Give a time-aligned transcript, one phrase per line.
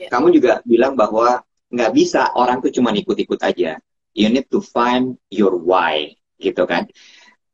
[0.00, 0.10] yeah.
[0.12, 3.80] kamu juga bilang bahwa nggak bisa orang tuh cuma ikut-ikut aja.
[4.16, 6.88] You need to find your why, gitu kan?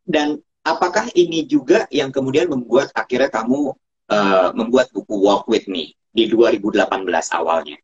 [0.07, 3.75] Dan apakah ini juga yang kemudian membuat akhirnya kamu
[4.13, 6.79] uh, membuat buku Walk with Me di 2018
[7.35, 7.79] awalnya?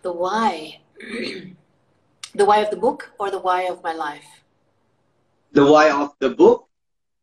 [0.00, 0.82] The why,
[2.34, 4.26] the why of the book or the why of my life?
[5.52, 6.66] The why of the book.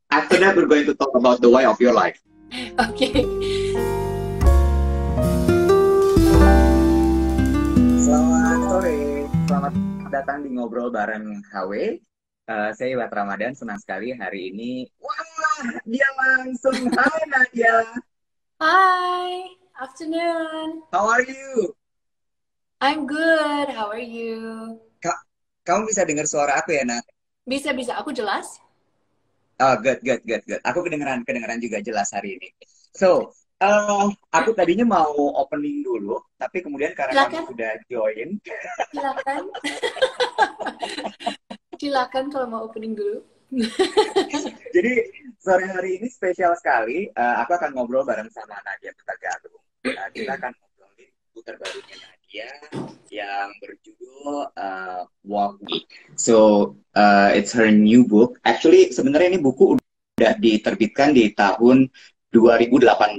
[0.10, 2.18] After that, we're going to talk about the why of your life.
[2.82, 3.59] Okay.
[9.60, 9.76] Selamat
[10.08, 12.00] datang di ngobrol bareng HW.
[12.48, 14.88] Uh, eh, saya Iwat Ramadan, senang sekali hari ini.
[15.04, 16.88] Wah, dia langsung.
[16.96, 17.84] Hai Nadia.
[18.64, 20.88] Hi, afternoon.
[20.96, 21.76] How are you?
[22.80, 23.68] I'm good.
[23.76, 24.80] How are you?
[25.04, 25.12] Ka
[25.68, 27.04] kamu bisa dengar suara aku ya, Nat?
[27.44, 28.00] Bisa, bisa.
[28.00, 28.64] Aku jelas.
[29.60, 30.64] Oh, good, good, good, good.
[30.64, 32.48] Aku kedengeran, kedengeran juga jelas hari ini.
[32.96, 37.32] So, Uh, aku tadinya mau opening dulu, tapi kemudian karena Silakan.
[37.44, 38.30] kamu sudah join.
[38.96, 39.42] Silakan.
[41.80, 43.20] Silakan kalau mau opening dulu.
[44.76, 44.94] Jadi
[45.44, 47.12] sore hari ini spesial sekali.
[47.12, 49.60] Uh, aku akan ngobrol bareng sama Nadia Putagaluh.
[49.92, 52.50] Uh, kita akan ngobrolin buku terbarunya Nadia
[53.12, 55.84] yang berjudul uh, Walk Me.
[56.16, 58.40] So uh, it's her new book.
[58.48, 61.92] Actually sebenarnya ini buku udah diterbitkan di tahun
[62.34, 63.18] 2018.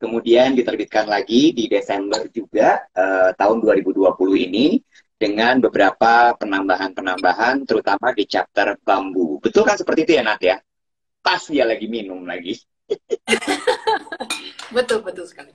[0.00, 4.04] Kemudian diterbitkan lagi di Desember juga uh, tahun 2020
[4.50, 4.76] ini
[5.14, 9.40] dengan beberapa penambahan-penambahan terutama di chapter bambu.
[9.40, 10.56] Betul kan seperti itu ya Nat ya?
[11.24, 12.60] Pas dia lagi minum lagi.
[14.76, 15.54] betul betul sekali.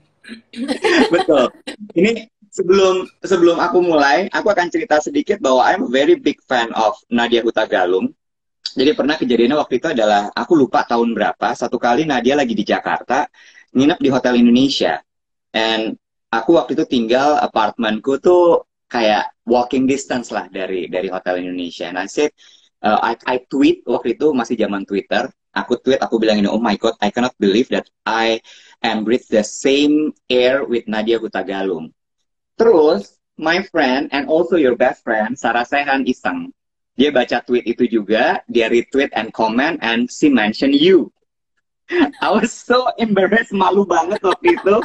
[1.13, 1.53] betul.
[1.93, 6.73] Ini sebelum sebelum aku mulai, aku akan cerita sedikit bahwa I'm a very big fan
[6.73, 8.17] of Nadia Hutagalung
[8.79, 11.51] jadi pernah kejadiannya waktu itu adalah aku lupa tahun berapa.
[11.51, 13.27] Satu kali Nadia lagi di Jakarta,
[13.75, 15.03] nginep di hotel Indonesia.
[15.51, 15.99] And
[16.31, 21.91] aku waktu itu tinggal apartemenku tuh kayak walking distance lah dari dari hotel Indonesia.
[21.91, 22.31] And I said,
[22.79, 25.27] uh, I, I tweet waktu itu masih zaman Twitter.
[25.51, 28.39] Aku tweet, aku bilang ini, oh my god, I cannot believe that I
[28.79, 31.91] am breathe the same air with Nadia Hutagalung.
[32.55, 36.53] Terus, my friend and also your best friend, Sarah Sehan Iseng,
[36.99, 41.07] dia baca tweet itu juga, dia retweet and comment and she mention you.
[42.19, 44.83] I was so embarrassed, malu banget waktu itu.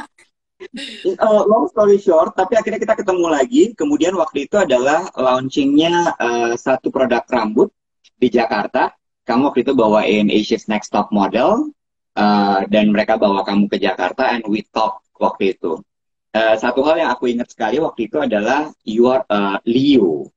[1.19, 3.63] Uh, long story short, tapi akhirnya kita ketemu lagi.
[3.75, 7.75] Kemudian waktu itu adalah launchingnya uh, satu produk rambut
[8.15, 8.95] di Jakarta.
[9.27, 11.75] Kamu waktu itu bawain Asia's Next Top Model
[12.15, 15.83] uh, dan mereka bawa kamu ke Jakarta and we talk waktu itu.
[16.31, 20.31] Uh, satu hal yang aku ingat sekali waktu itu adalah you are uh, Leo.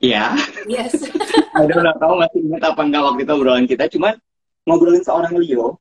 [0.00, 0.32] Iya.
[0.64, 0.96] Yes.
[1.56, 3.84] Ada udah tahu masih ingat apa enggak waktu itu obrolan kita.
[3.92, 4.16] Cuman
[4.64, 5.76] ngobrolin seorang Leo,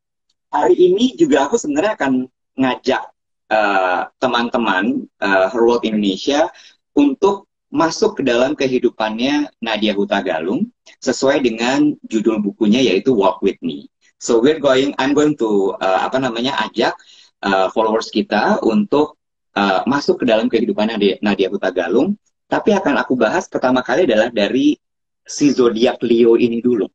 [0.51, 2.27] hari ini juga aku sebenarnya akan
[2.59, 3.01] ngajak
[3.47, 6.51] uh, teman-teman uh, Her World Indonesia
[6.99, 10.67] untuk masuk ke dalam kehidupannya Nadia Hutagalung
[10.99, 13.87] sesuai dengan judul bukunya yaitu Walk With Me.
[14.19, 16.91] So we're going, I'm going to uh, apa namanya ajak
[17.39, 19.15] uh, followers kita untuk
[19.55, 24.33] uh, masuk ke dalam kehidupan Nadia, Nadia Hutagalung tapi akan aku bahas pertama kali adalah
[24.33, 24.73] dari
[25.21, 26.89] si zodiak Leo ini dulu.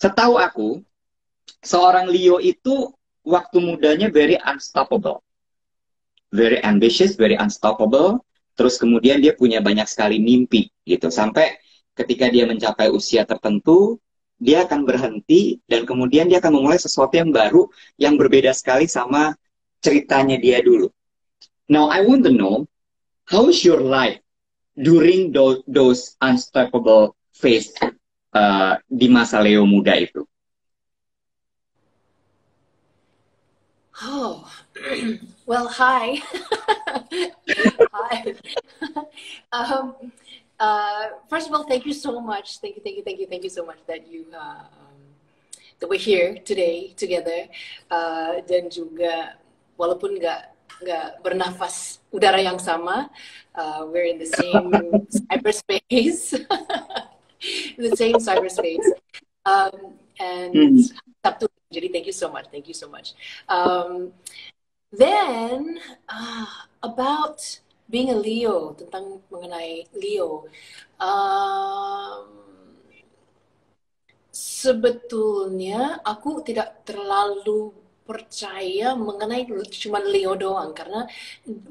[0.00, 0.80] Setahu aku,
[1.60, 2.88] seorang Leo itu
[3.28, 5.20] waktu mudanya very unstoppable.
[6.32, 8.24] Very ambitious, very unstoppable.
[8.56, 11.12] Terus kemudian dia punya banyak sekali mimpi gitu.
[11.12, 11.60] Sampai
[11.92, 14.00] ketika dia mencapai usia tertentu,
[14.40, 17.68] dia akan berhenti dan kemudian dia akan memulai sesuatu yang baru
[18.00, 19.36] yang berbeda sekali sama
[19.84, 20.88] ceritanya dia dulu.
[21.68, 22.64] Now I want to know
[23.28, 24.23] how is your life
[24.76, 27.72] during those, those unstoppable phase
[28.34, 30.26] uh, di masa Leo muda itu?
[34.02, 34.50] Oh,
[35.46, 36.18] well, hi.
[37.94, 38.34] hi.
[39.54, 39.94] um,
[40.58, 42.58] uh, first of all, thank you so much.
[42.58, 44.98] Thank you, thank you, thank you, thank you so much that you uh, um,
[45.78, 47.46] that we're here today together.
[47.90, 49.38] Uh, dan juga
[49.78, 50.53] walaupun nggak
[50.84, 53.08] nggak bernafas udara yang sama.
[53.56, 54.68] Uh, we're in the same
[55.08, 56.36] cyberspace,
[57.80, 58.84] the same cyberspace.
[59.48, 60.92] Um, and mm.
[61.24, 63.16] Sabtu, jadi thank you so much, thank you so much.
[63.48, 64.12] Um,
[64.92, 66.50] then uh,
[66.84, 67.40] about
[67.88, 70.48] being a Leo, tentang mengenai Leo.
[70.98, 72.44] Um,
[74.34, 81.08] sebetulnya aku tidak terlalu percaya mengenai cuma Leo doang karena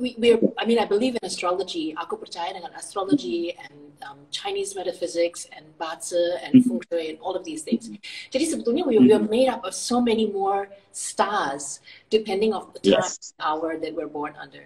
[0.01, 1.93] we, we're, I mean I believe in astrology.
[1.93, 6.81] Aku percaya dengan astrology and um, Chinese metaphysics and Bazi and mm-hmm.
[6.81, 7.85] Feng Shui and all of these things.
[8.33, 9.29] Jadi sebetulnya we, we are mm-hmm.
[9.29, 13.37] made up of so many more stars depending of the time yes.
[13.37, 14.65] hour that we're born under.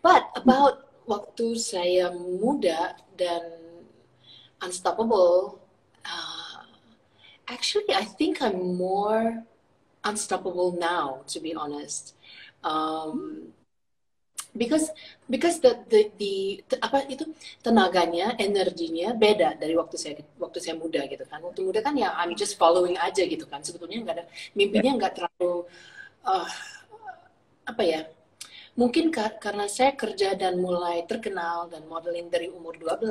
[0.00, 3.52] But about waktu saya muda dan
[4.64, 5.60] unstoppable,
[6.08, 6.64] uh,
[7.52, 9.44] actually I think I'm more
[10.04, 12.14] unstoppable now, to be honest.
[12.62, 13.52] Um,
[14.56, 14.92] because
[15.28, 17.24] because the, the the apa itu
[17.64, 22.12] tenaganya energinya beda dari waktu saya waktu saya muda gitu kan waktu muda kan ya
[22.12, 25.64] I'm just following aja gitu kan sebetulnya nggak ada mimpinya nggak terlalu
[26.28, 26.48] uh,
[27.64, 28.00] apa ya
[28.76, 33.08] mungkin kar karena saya kerja dan mulai terkenal dan modeling dari umur 12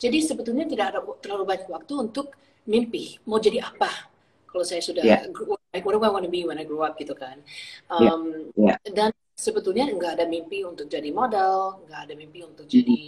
[0.00, 2.32] jadi sebetulnya tidak ada terlalu banyak waktu untuk
[2.64, 4.08] mimpi mau jadi apa
[4.48, 5.24] kalau saya sudah yeah.
[5.72, 7.40] Like what do I want to be when I grow up gitu kan
[7.88, 8.76] um, yeah.
[8.84, 8.92] Yeah.
[8.92, 12.76] dan sebetulnya nggak ada mimpi untuk jadi model nggak ada mimpi untuk mm-hmm.
[12.84, 13.02] jadi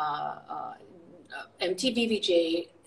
[0.00, 0.74] uh, uh,
[1.60, 2.30] MTV VJ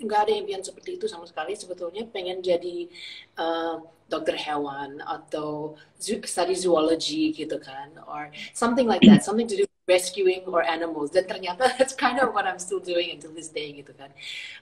[0.01, 2.89] nggak ada impian seperti itu sama sekali sebetulnya pengen jadi
[3.38, 9.65] uh, dokter hewan atau study zoology gitu kan or something like that something to do
[9.85, 13.71] rescuing or animals dan ternyata that's kind of what I'm still doing until this day
[13.77, 14.09] gitu kan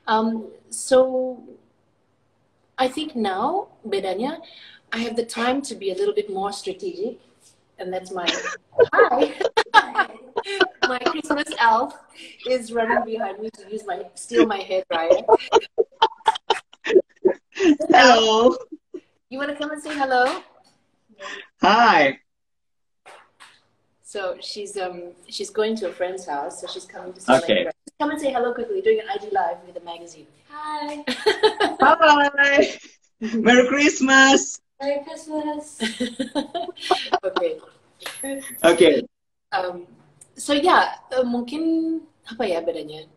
[0.06, 1.40] um, so
[2.80, 4.40] I think now bedanya
[4.94, 7.20] I have the time to be a little bit more strategic,
[7.78, 8.26] and that's my
[8.94, 9.36] hi.
[10.88, 11.94] my Christmas elf
[12.48, 15.22] is running behind me to use my steal my hair dryer.
[17.54, 18.56] Hello.
[19.30, 20.42] You want to come and say hello?
[21.62, 22.20] Hi.
[24.02, 27.68] So she's um she's going to a friend's house, so she's coming to say okay.
[28.00, 28.82] Come and say hello quickly.
[28.82, 30.26] Doing an IG live with a magazine.
[30.60, 31.04] Hi.
[31.80, 32.80] Hi.
[33.22, 34.60] Merry Christmas.
[34.82, 35.80] Merry Christmas.
[37.24, 37.60] okay.
[38.64, 39.04] Okay.
[39.52, 39.88] Um,
[40.36, 43.08] so yeah, uh, mungkin apa ya bedanya?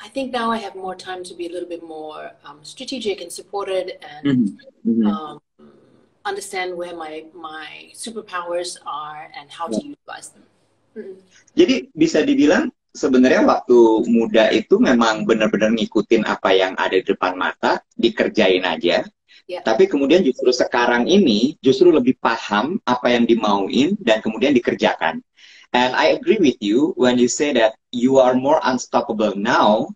[0.00, 3.20] I think now I have more time to be a little bit more um, strategic
[3.20, 4.88] and supported and mm-hmm.
[4.88, 5.06] Mm-hmm.
[5.06, 5.36] Um,
[6.24, 9.78] understand where my my superpowers are and how yeah.
[9.78, 10.48] to utilize them.
[10.96, 11.16] Mm-hmm.
[11.60, 17.34] Jadi bisa dibilang sebenarnya waktu muda itu memang benar-benar ngikutin apa yang ada di depan
[17.34, 19.04] mata, dikerjain aja.
[19.48, 19.64] Yeah.
[19.64, 25.24] Tapi kemudian justru sekarang ini justru lebih paham apa yang dimauin dan kemudian dikerjakan.
[25.72, 29.88] And I agree with you when you say that you are more unstoppable now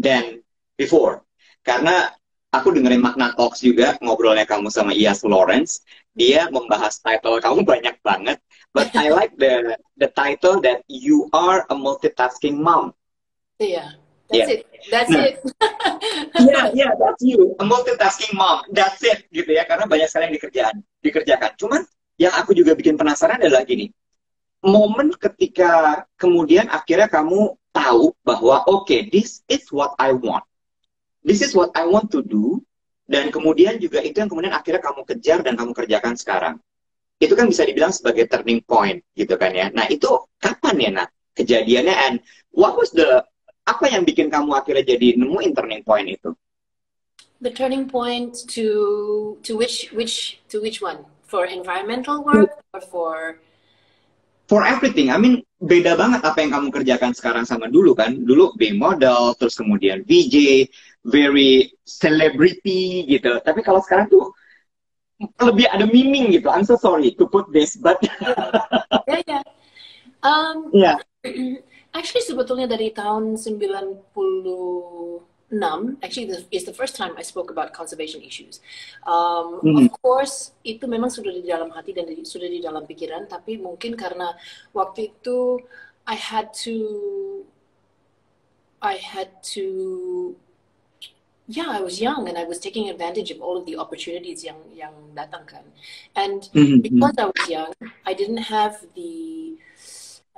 [0.00, 0.40] than
[0.80, 1.20] before.
[1.60, 2.10] Karena
[2.48, 5.84] aku dengerin Magna Talks juga ngobrolnya kamu sama Ias Lawrence.
[6.16, 8.40] Dia membahas title kamu banyak banget
[8.72, 12.96] but I like the the title that you are a multitasking mom.
[13.60, 14.00] Yeah.
[14.32, 14.56] That's yeah.
[14.56, 14.60] it.
[14.88, 15.34] That's nah, it.
[16.48, 17.52] yeah, yeah, that's you.
[17.60, 18.64] A multitasking mom.
[18.72, 19.68] That's it gitu ya.
[19.68, 21.50] Karena banyak sekali yang dikerjakan, dikerjakan.
[21.60, 21.80] Cuman
[22.16, 23.92] yang aku juga bikin penasaran adalah gini.
[24.64, 30.48] Momen ketika kemudian akhirnya kamu tahu bahwa oke, okay, this is what I want.
[31.20, 32.64] This is what I want to do.
[33.04, 36.56] Dan kemudian juga itu yang kemudian akhirnya kamu kejar dan kamu kerjakan sekarang
[37.22, 39.70] itu kan bisa dibilang sebagai turning point gitu kan ya.
[39.70, 40.10] Nah itu
[40.42, 41.08] kapan ya nak
[41.38, 42.14] kejadiannya and
[42.50, 43.22] what was the
[43.62, 46.34] apa yang bikin kamu akhirnya jadi nemuin turning point itu?
[47.38, 48.66] The turning point to
[49.46, 51.06] to which which to which one?
[51.30, 53.14] For environmental work or for
[54.50, 55.14] for everything.
[55.14, 58.18] I mean beda banget apa yang kamu kerjakan sekarang sama dulu kan.
[58.18, 60.66] Dulu being model, terus kemudian VJ,
[61.06, 63.38] very celebrity gitu.
[63.40, 64.34] Tapi kalau sekarang tuh
[65.42, 66.48] lebih ada meaning gitu.
[66.50, 67.98] I'm so sorry to put this, but
[69.10, 69.40] ya ya.
[70.22, 70.98] Um, yeah.
[71.98, 75.20] Actually sebetulnya dari tahun 96,
[76.00, 78.64] actually this is the first time I spoke about conservation issues.
[79.04, 79.76] Um, mm-hmm.
[79.76, 83.60] Of course itu memang sudah di dalam hati dan di, sudah di dalam pikiran, tapi
[83.60, 84.32] mungkin karena
[84.72, 85.60] waktu itu
[86.08, 87.44] I had to
[88.80, 90.32] I had to
[91.52, 94.56] yeah, I was young and I was taking advantage of all of the opportunities yang
[94.72, 95.64] yang datang kan.
[96.16, 96.80] And mm-hmm.
[96.80, 97.72] because I was young,
[98.08, 99.60] I didn't have the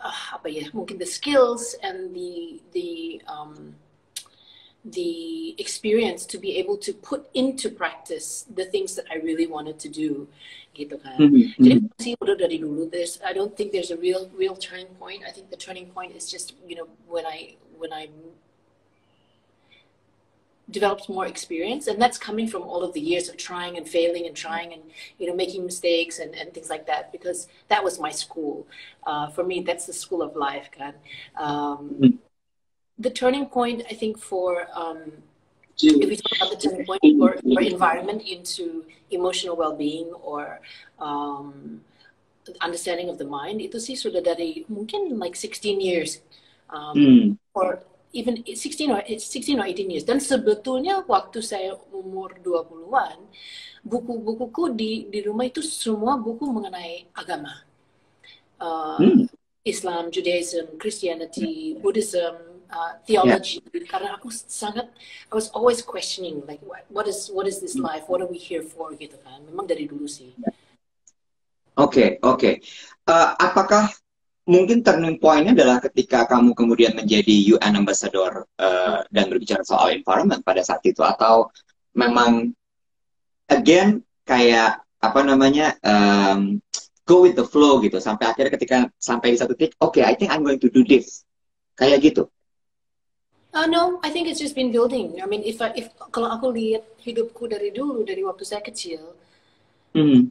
[0.03, 3.79] uh, apa ya, mungkin the skills and the the um,
[4.85, 9.79] the experience to be able to put into practice the things that I really wanted
[9.87, 10.27] to do
[10.75, 11.15] gitu kan.
[11.23, 11.63] Mm-hmm.
[11.63, 12.91] Jadi masih udah dari dulu.
[12.91, 15.23] There's I don't think there's a real real turning point.
[15.23, 18.11] I think the turning point is just you know when I when I
[20.79, 24.25] developed more experience and that's coming from all of the years of trying and failing
[24.29, 24.83] and trying and
[25.19, 28.67] you know making mistakes and, and things like that because that was my school
[29.11, 30.95] uh, for me that's the school of life God.
[31.37, 32.17] Um, mm-hmm.
[33.07, 35.01] the turning point i think for um,
[35.79, 40.61] if we talk about the turning point or, or environment into emotional well-being or
[40.99, 41.81] um,
[42.61, 46.21] understanding of the mind itu sih sudah dari mungkin like 16 years
[46.69, 47.27] um, hmm.
[47.55, 47.81] or
[48.15, 50.07] even 16 or 16 or 18 years.
[50.07, 53.19] Dan sebetulnya waktu saya umur 20-an
[53.85, 57.67] buku-bukuku di di rumah itu semua buku mengenai agama.
[58.57, 59.23] Uh, hmm.
[59.67, 62.37] Islam, Judaism, Christianity, Buddhism,
[62.71, 63.61] uh, theology.
[63.73, 63.85] Yeah.
[63.89, 64.89] karena aku sangat
[65.29, 68.09] I was always questioning like what, what is what is this life?
[68.09, 68.93] What are we here for?
[68.97, 69.45] Gitu kan.
[69.49, 70.33] Memang dari dulu sih.
[70.39, 70.55] Oke
[71.75, 72.39] okay, oke.
[72.39, 72.55] Okay.
[73.09, 73.91] uh, apakah
[74.45, 80.45] mungkin turning pointnya adalah ketika kamu kemudian menjadi UN ambassador uh, dan berbicara soal environment
[80.45, 81.49] pada saat itu atau
[81.97, 82.53] memang
[83.49, 86.61] again kayak apa namanya um,
[87.09, 90.13] go with the flow gitu sampai akhirnya ketika sampai di satu titik oke okay, I
[90.13, 91.25] think I'm going to do this
[91.77, 92.29] kayak gitu
[93.55, 95.23] Uh, no, I think it's just been building.
[95.23, 99.15] I mean, if I, if kalau aku lihat hidupku dari dulu, dari waktu saya kecil,
[99.95, 100.27] mm.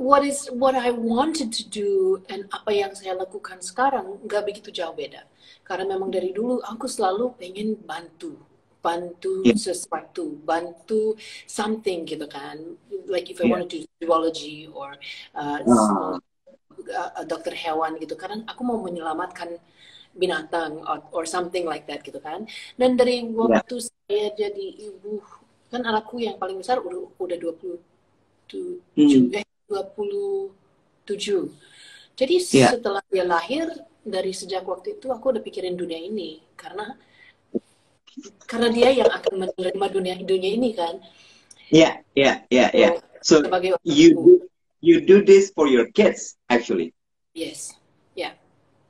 [0.00, 4.72] What is what I wanted to do and apa yang saya lakukan sekarang nggak begitu
[4.72, 5.28] jauh beda.
[5.60, 8.40] Karena memang dari dulu aku selalu pengen bantu,
[8.80, 9.60] bantu yeah.
[9.60, 12.56] sesuatu, bantu something gitu kan.
[13.12, 13.52] Like if I yeah.
[13.52, 14.96] want to do zoology or
[15.36, 16.16] uh, uh.
[16.80, 19.60] Uh, dokter hewan gitu, karena aku mau menyelamatkan
[20.16, 22.48] binatang or, or something like that gitu kan.
[22.80, 23.92] Dan dari waktu yeah.
[24.08, 25.20] saya jadi ibu,
[25.68, 29.36] kan anakku yang paling besar udah udah 27 hmm.
[29.36, 30.50] eh 27.
[32.18, 32.74] Jadi yeah.
[32.74, 33.70] setelah dia lahir
[34.02, 36.98] dari sejak waktu itu aku udah pikirin dunia ini karena
[38.50, 40.98] karena dia yang akan menerima dunia dunia ini kan.
[41.70, 42.92] Yeah, yeah, yeah, yeah.
[43.22, 43.46] So
[43.86, 44.32] you do,
[44.82, 46.92] you do this for your kids actually.
[47.32, 47.78] Yes.
[48.18, 48.34] Yeah.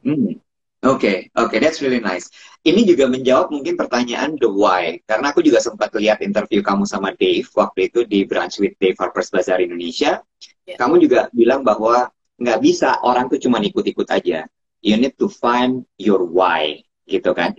[0.00, 0.40] Mm.
[0.80, 2.32] Oke, okay, oke, okay, that's really nice.
[2.64, 7.12] Ini juga menjawab mungkin pertanyaan the why, karena aku juga sempat lihat interview kamu sama
[7.20, 10.24] Dave waktu itu di Brunch with Dave Harper's Bazaar Indonesia.
[10.68, 10.78] Yeah.
[10.78, 14.48] Kamu juga bilang bahwa nggak bisa orang tuh cuma ikut-ikut aja.
[14.80, 17.52] You need to find your why, gitu kan?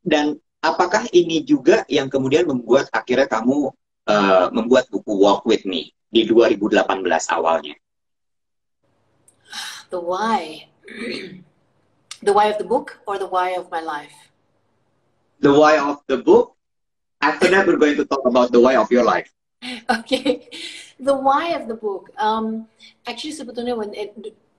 [0.00, 3.70] Dan apakah ini juga yang kemudian membuat akhirnya kamu
[4.08, 6.88] uh, membuat buku Walk with Me di 2018
[7.36, 7.76] awalnya?
[9.92, 10.66] The why.
[12.24, 14.14] The why of the book or the why of my life?
[15.44, 16.56] The why of the book.
[17.20, 19.28] After that, we're going to talk about the why of your life.
[19.88, 20.46] Okay,
[21.00, 22.10] the why of the book.
[22.16, 22.68] Um,
[23.06, 24.16] actually sebetulnya when it,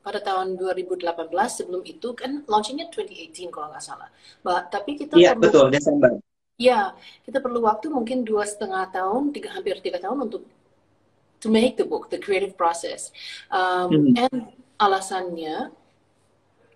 [0.08, 1.04] pada tahun 2018
[1.52, 4.08] sebelum itu kan launchingnya 2018 kalau nggak salah.
[4.40, 6.24] But, tapi kita Iya yeah, betul Desember.
[6.58, 10.42] Ya, kita perlu waktu mungkin dua setengah tahun, tiga hampir tiga tahun untuk
[11.38, 13.14] to make the book, the creative process.
[13.54, 14.24] Um, mm -hmm.
[14.26, 14.38] And
[14.82, 15.70] alasannya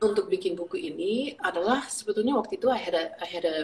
[0.02, 3.58] untuk bikin buku ini adalah sebetulnya waktu itu I had a I had a,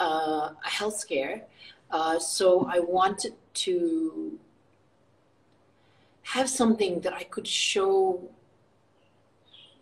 [0.00, 1.44] uh, a health scare,
[1.92, 3.36] uh, so I wanted
[3.68, 3.76] to
[6.34, 8.30] have something that I could show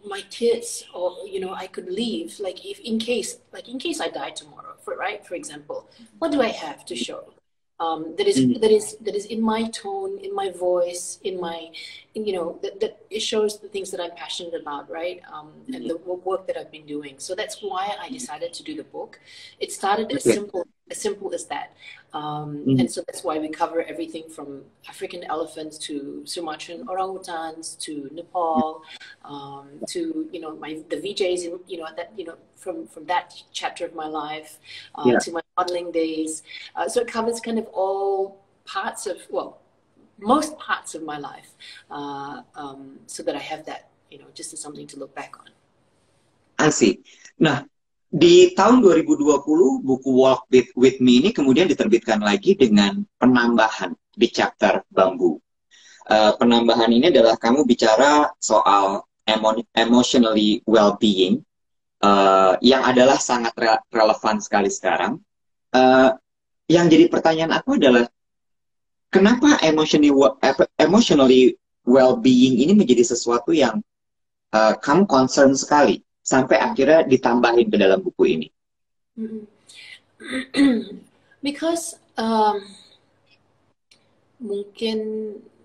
[0.07, 4.01] my kids or you know I could leave like if in case like in case
[4.01, 7.35] I die tomorrow for right for example what do I have to show
[7.81, 8.61] um, that is mm.
[8.61, 11.71] that is that is in my tone, in my voice, in my,
[12.17, 15.21] in, you know, that, that it shows the things that I'm passionate about, right?
[15.33, 17.15] Um, and the work that I've been doing.
[17.19, 19.21] So that's why I decided to do the book.
[19.61, 21.75] It started as simple as simple as that.
[22.13, 22.81] Um, mm-hmm.
[22.81, 28.83] And so that's why we cover everything from African elephants to Sumatran orangutans to Nepal
[29.25, 33.05] um, to you know my the VJs in, you know that you know from from
[33.07, 34.59] that chapter of my life
[34.95, 35.19] uh, yeah.
[35.19, 36.43] to my modeling days.
[36.75, 39.61] Uh, so it covers kind of all parts of well
[40.19, 41.51] most parts of my life
[41.91, 45.39] uh, um, so that I have that you know just as something to look back
[45.39, 45.51] on.
[46.59, 47.01] I see.
[47.39, 47.63] Nah,
[48.09, 54.33] Di tahun 2020, buku Walk with, with Me ini kemudian diterbitkan lagi dengan penambahan di
[54.33, 55.37] chapter bambu.
[56.09, 61.45] Uh, penambahan ini adalah kamu bicara soal emo emotionally well-being,
[62.01, 65.21] uh, yang adalah sangat re relevan sekali sekarang.
[65.69, 66.17] Uh,
[66.65, 68.09] yang jadi pertanyaan aku adalah,
[69.13, 71.53] kenapa emotionally,
[71.85, 73.85] well-being ini menjadi sesuatu yang
[74.57, 76.08] uh, kamu concern sekali?
[76.29, 78.49] Sampai akhirnya ditambahin ke dalam buku ini?
[81.45, 82.61] Because um,
[84.37, 84.99] mungkin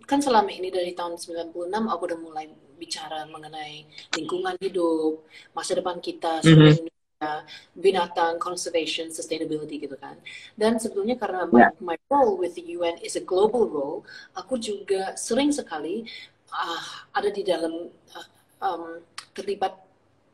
[0.07, 2.45] kan selama ini dari tahun 96 aku udah mulai
[2.79, 3.83] bicara mengenai
[4.15, 7.43] lingkungan hidup, masa depan kita mm -hmm.
[7.75, 10.19] binatang, conservation, sustainability gitu kan.
[10.59, 11.71] Dan sebetulnya karena yeah.
[11.79, 13.99] my, my role with the UN is a global role,
[14.35, 16.03] aku juga sering sekali
[16.51, 16.83] uh,
[17.15, 18.27] ada di dalam uh,
[18.59, 18.99] um,
[19.31, 19.82] terlibat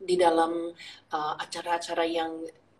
[0.00, 0.72] di dalam
[1.12, 2.32] uh, acara-acara uh, yang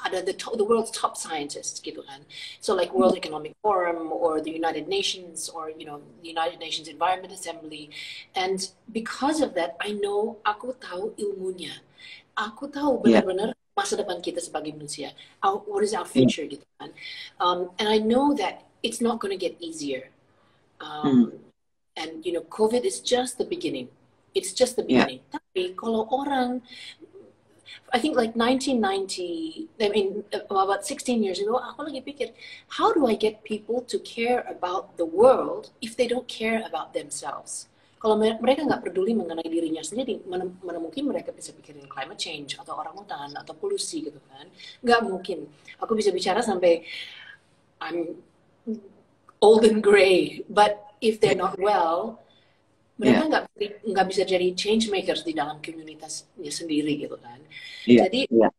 [0.05, 2.25] ada the top, the world's top scientists gitu kan.
[2.61, 6.89] So like World Economic Forum or the United Nations or you know the United Nations
[6.89, 7.93] Environment Assembly.
[8.33, 11.85] And because of that, I know aku tahu ilmunya.
[12.33, 15.12] Aku tahu benar-benar masa depan kita sebagai manusia.
[15.45, 16.93] Our, what is our future gitu kan.
[17.37, 20.09] Um, and I know that it's not going to get easier.
[20.81, 21.25] Um, hmm.
[22.00, 23.93] And you know, COVID is just the beginning.
[24.33, 25.21] It's just the beginning.
[25.21, 25.41] Yeah.
[25.41, 26.62] Tapi kalau orang
[27.93, 32.31] I think like 1990, I mean, about 16 years ago, aku lagi pikir,
[32.79, 36.95] how do I get people to care about the world if they don't care about
[36.95, 37.67] themselves?
[38.00, 42.57] Kalau mereka nggak peduli mengenai dirinya sendiri, mana, mana mungkin mereka bisa pikirin climate change
[42.57, 44.49] atau orang hutan atau polusi gitu kan?
[44.81, 45.39] Nggak mungkin.
[45.83, 46.81] Aku bisa bicara sampai
[47.77, 48.17] I'm
[49.45, 52.25] old and gray, but if they're not well,
[53.00, 53.73] mereka nggak yeah.
[53.80, 57.40] nggak bisa jadi change makers di dalam komunitasnya sendiri gitu kan
[57.88, 58.04] yeah.
[58.04, 58.52] jadi yeah.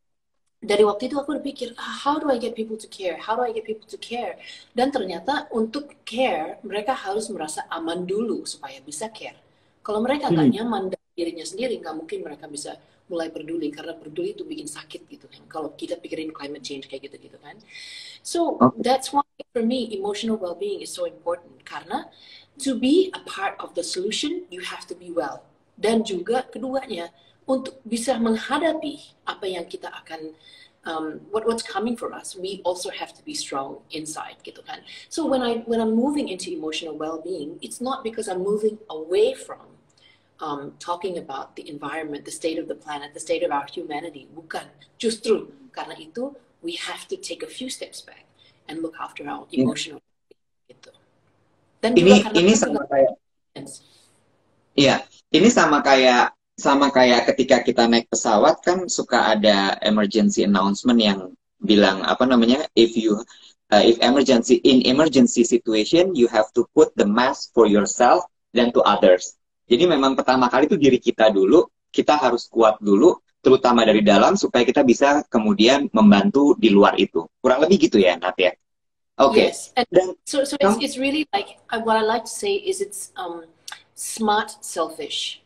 [0.58, 3.46] dari waktu itu aku berpikir ah, how do I get people to care how do
[3.46, 4.42] I get people to care
[4.74, 9.38] dan ternyata untuk care mereka harus merasa aman dulu supaya bisa care
[9.86, 10.58] kalau mereka nggak hmm.
[10.58, 12.82] nyaman dengan dirinya sendiri nggak mungkin mereka bisa
[13.12, 17.12] mulai peduli karena peduli itu bikin sakit gitu kan kalau kita pikirin climate change kayak
[17.12, 17.60] gitu gitu kan
[18.24, 18.80] so okay.
[18.80, 19.22] that's why
[19.52, 22.08] for me emotional well-being is so important karena
[22.62, 25.44] to be a part of the solution, you have to be well.
[25.78, 27.10] Dan juga keduanya,
[27.50, 30.32] untuk bisa menghadapi apa yang kita akan
[30.86, 34.86] um, what what's coming for us, we also have to be strong inside, gitu kan.
[35.10, 39.34] So when I when I'm moving into emotional well-being, it's not because I'm moving away
[39.34, 39.66] from
[40.40, 44.30] um, talking about the environment, the state of the planet, the state of our humanity.
[44.34, 44.66] Bukan,
[45.02, 48.26] justru karena itu we have to take a few steps back
[48.70, 50.02] and look after our emotional.
[51.82, 53.18] Dan ini ini sama kayak
[54.72, 55.04] Iya,
[55.36, 61.20] ini sama kayak sama kayak ketika kita naik pesawat kan suka ada emergency announcement yang
[61.60, 63.20] bilang apa namanya if you
[63.74, 68.24] uh, if emergency in emergency situation you have to put the mask for yourself
[68.56, 69.36] dan to others.
[69.68, 74.38] Jadi memang pertama kali itu diri kita dulu, kita harus kuat dulu terutama dari dalam
[74.38, 77.26] supaya kita bisa kemudian membantu di luar itu.
[77.42, 78.54] Kurang lebih gitu ya, Nat ya.
[79.30, 79.54] Okay.
[79.54, 79.70] Yes.
[79.78, 83.14] And then, so so it's, it's really like what I like to say is it's
[83.14, 83.46] um,
[83.94, 85.42] smart selfish.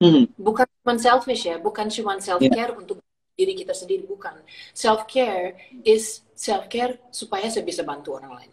[0.00, 0.30] Mm-hmm.
[0.40, 2.78] Bukan cuma selfish ya, bukan cuma self care yeah.
[2.78, 3.02] untuk
[3.34, 4.40] diri kita sendiri bukan.
[4.72, 8.52] Self care is self care supaya saya bisa bantu orang lain.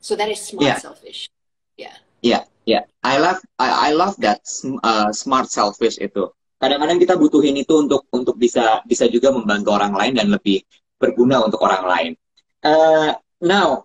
[0.00, 0.78] So that is smart yeah.
[0.78, 1.26] selfish.
[1.76, 1.96] Yeah.
[2.24, 2.86] Yeah, yeah.
[3.04, 4.42] I love I, I love that
[4.82, 6.32] uh, smart selfish itu.
[6.56, 10.64] Kadang-kadang kita butuhin itu untuk untuk bisa bisa juga membantu orang lain dan lebih
[10.96, 12.12] berguna untuk orang lain.
[12.64, 13.84] Uh, Now,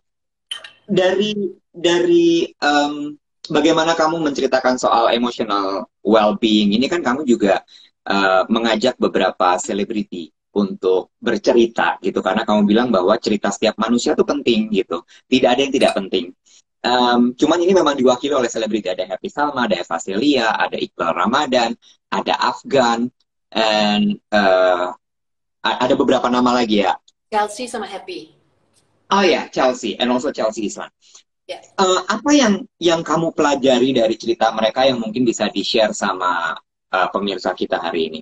[0.87, 1.35] dari
[1.71, 3.15] dari um,
[3.47, 7.63] bagaimana kamu menceritakan soal emotional well-being ini kan kamu juga
[8.07, 12.19] uh, mengajak beberapa selebriti untuk bercerita gitu.
[12.19, 15.03] Karena kamu bilang bahwa cerita setiap manusia itu penting gitu.
[15.27, 16.31] Tidak ada yang tidak penting.
[16.81, 18.87] Um, cuman ini memang diwakili oleh selebriti.
[18.91, 21.71] Ada Happy Salma ada Eva Celia ada Iqbal Ramadan
[22.11, 23.07] ada Afgan
[23.53, 24.91] and uh,
[25.61, 26.97] ada beberapa nama lagi ya.
[27.31, 28.40] Chelsea sama Happy
[29.11, 30.87] Oh ya, Chelsea, and also Chelsea Islam.
[31.51, 31.59] Yeah.
[31.75, 36.55] Uh, apa yang yang kamu pelajari dari cerita mereka yang mungkin bisa di-share sama
[36.95, 38.19] uh, pemirsa kita hari ini?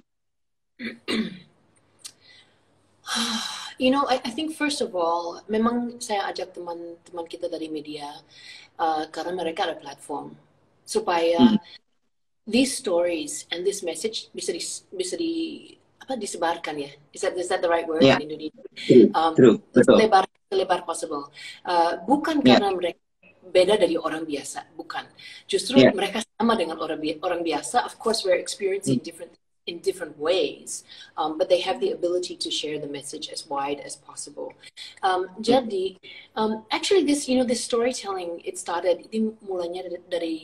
[3.79, 8.11] You know, I, I think first of all, memang saya ajak teman-teman kita dari media
[8.75, 10.35] uh, karena mereka ada platform
[10.83, 11.55] supaya hmm.
[12.43, 14.59] these stories and this message bisa di,
[14.91, 15.33] bisa di
[16.03, 16.91] apa disebarkan ya?
[17.15, 18.19] Is that is that the right word yeah.
[18.19, 18.59] in Indonesia?
[19.15, 19.63] Um, True.
[19.71, 19.95] Betul.
[20.49, 21.29] Selebar possible.
[21.61, 22.57] Uh, bukan yeah.
[22.57, 22.99] karena mereka
[23.49, 25.05] beda dari orang biasa, bukan.
[25.45, 25.93] Justru yeah.
[25.93, 27.85] mereka sama dengan orang bi orang biasa.
[27.85, 29.05] Of course, we're experiencing mm.
[29.05, 29.33] different
[29.69, 30.81] in different ways,
[31.13, 34.49] um, but they have the ability to share the message as wide as possible.
[35.05, 35.93] Um, jadi,
[36.33, 40.37] um, actually, this you know this storytelling it started ini mulanya dari, dari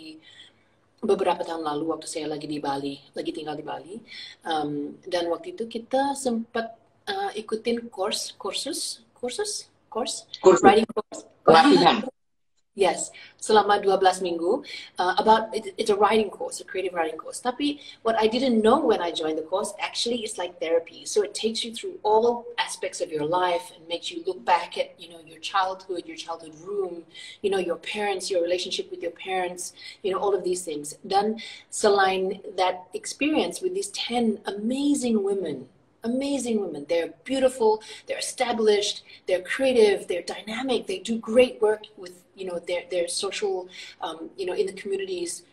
[1.02, 3.98] beberapa tahun lalu waktu saya lagi di Bali, lagi tinggal di Bali,
[4.46, 6.78] um, dan waktu itu kita sempat
[7.10, 10.60] uh, ikutin course kursus kursus course, course.
[10.60, 11.23] writing course.
[11.47, 12.03] Pelatihan.
[12.75, 14.60] yes, selama 12 minggu
[14.99, 17.39] uh, about it, it's a writing course, a creative writing course.
[17.39, 21.08] Tapi what I didn't know when I joined the course actually it's like therapy.
[21.08, 24.75] So it takes you through all aspects of your life and makes you look back
[24.75, 27.08] at you know your childhood, your childhood room,
[27.39, 29.71] you know your parents, your relationship with your parents,
[30.03, 30.99] you know all of these things.
[31.08, 31.39] Then
[31.71, 35.71] selain that experience with these 10 amazing women
[36.06, 36.86] amazing women.
[36.88, 42.60] They're beautiful, they're established, they're creative, they're dynamic, they do great work with, you know,
[42.62, 43.68] their, their social,
[44.06, 45.44] um, you know, in the communities.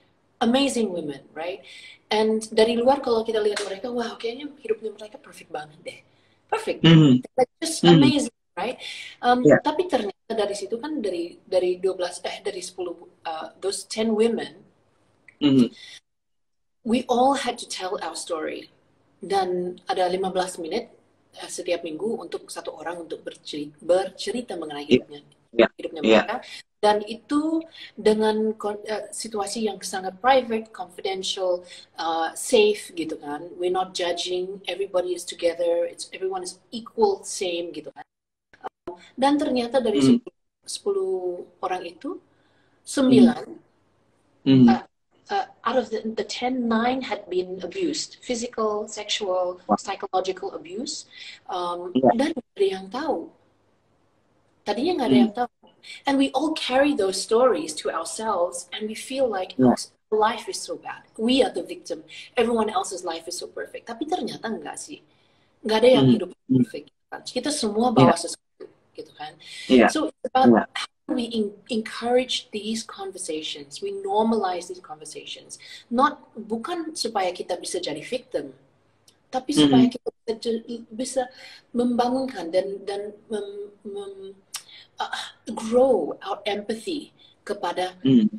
[0.43, 1.63] Amazing women, right?
[2.11, 6.01] And dari luar kalau kita lihat mereka, wow, kayaknya hidupnya mereka perfect banget deh.
[6.53, 7.25] perfect, Mhm.
[7.33, 7.97] like just Mhm.
[7.97, 8.77] amazing, right?
[9.25, 9.57] Um, Yeah.
[9.65, 14.61] Tapi ternyata dari situ kan dari dari 12 eh dari 10 uh, those 10 women,
[15.41, 15.73] Mhm.
[16.85, 18.69] we all had to tell our story.
[19.23, 20.91] Dan ada 15 menit
[21.39, 24.91] uh, setiap minggu untuk satu orang untuk bercerita, bercerita mengenai Yeah.
[24.99, 25.21] hidupnya,
[25.55, 25.71] Yeah.
[25.79, 26.11] hidupnya Yeah.
[26.27, 26.37] mereka.
[26.83, 27.63] Dan itu
[27.95, 31.63] dengan uh, situasi yang sangat private, confidential,
[31.95, 33.47] uh, safe gitu kan.
[33.55, 38.03] We're not judging, everybody is together, it's everyone is equal, same gitu kan.
[39.15, 40.27] Dan ternyata dari Mhm.
[40.27, 40.35] 10,
[40.67, 42.19] 10 orang itu,
[42.83, 43.47] 9
[44.43, 44.67] Mhm.
[44.67, 44.83] uh,
[45.31, 51.07] uh, out of the, the 10, 9 had been abused physical, sexual, psychological abuse.
[51.49, 52.11] Um, Yeah.
[52.17, 53.31] Dan nggak ada yang tahu.
[54.65, 55.25] Tadinya nggak ada Hmm.
[55.27, 55.51] yang tahu.
[56.07, 59.75] And we all carry those stories to ourselves and we feel like Yeah.
[59.75, 61.03] our life is so bad.
[61.19, 62.07] We are the victim.
[62.39, 63.91] Everyone else's life is so perfect.
[63.91, 65.03] Tapi ternyata enggak sih.
[65.67, 66.15] Nggak ada yang Hmm.
[66.15, 66.63] hidup Hmm.
[66.63, 66.87] perfect.
[67.13, 67.21] kan.
[67.27, 68.21] Kita semua bawa Yeah.
[68.25, 69.33] sesuatu gitu kan.
[69.67, 69.91] Yeah.
[69.91, 70.67] So it's about Yeah.
[71.09, 75.59] We en- encourage these conversations, we normalize these conversations.
[75.91, 78.55] Not bukan supaya kita bisa jadi victim,
[79.35, 79.59] tapi Mhm.
[79.67, 80.51] supaya kita bisa,
[80.95, 81.23] bisa
[81.75, 83.49] membangunkan dan dan mem,
[83.83, 84.37] mem-
[85.03, 85.15] uh,
[85.51, 87.11] grow our empathy
[87.43, 88.31] kepada Mhm.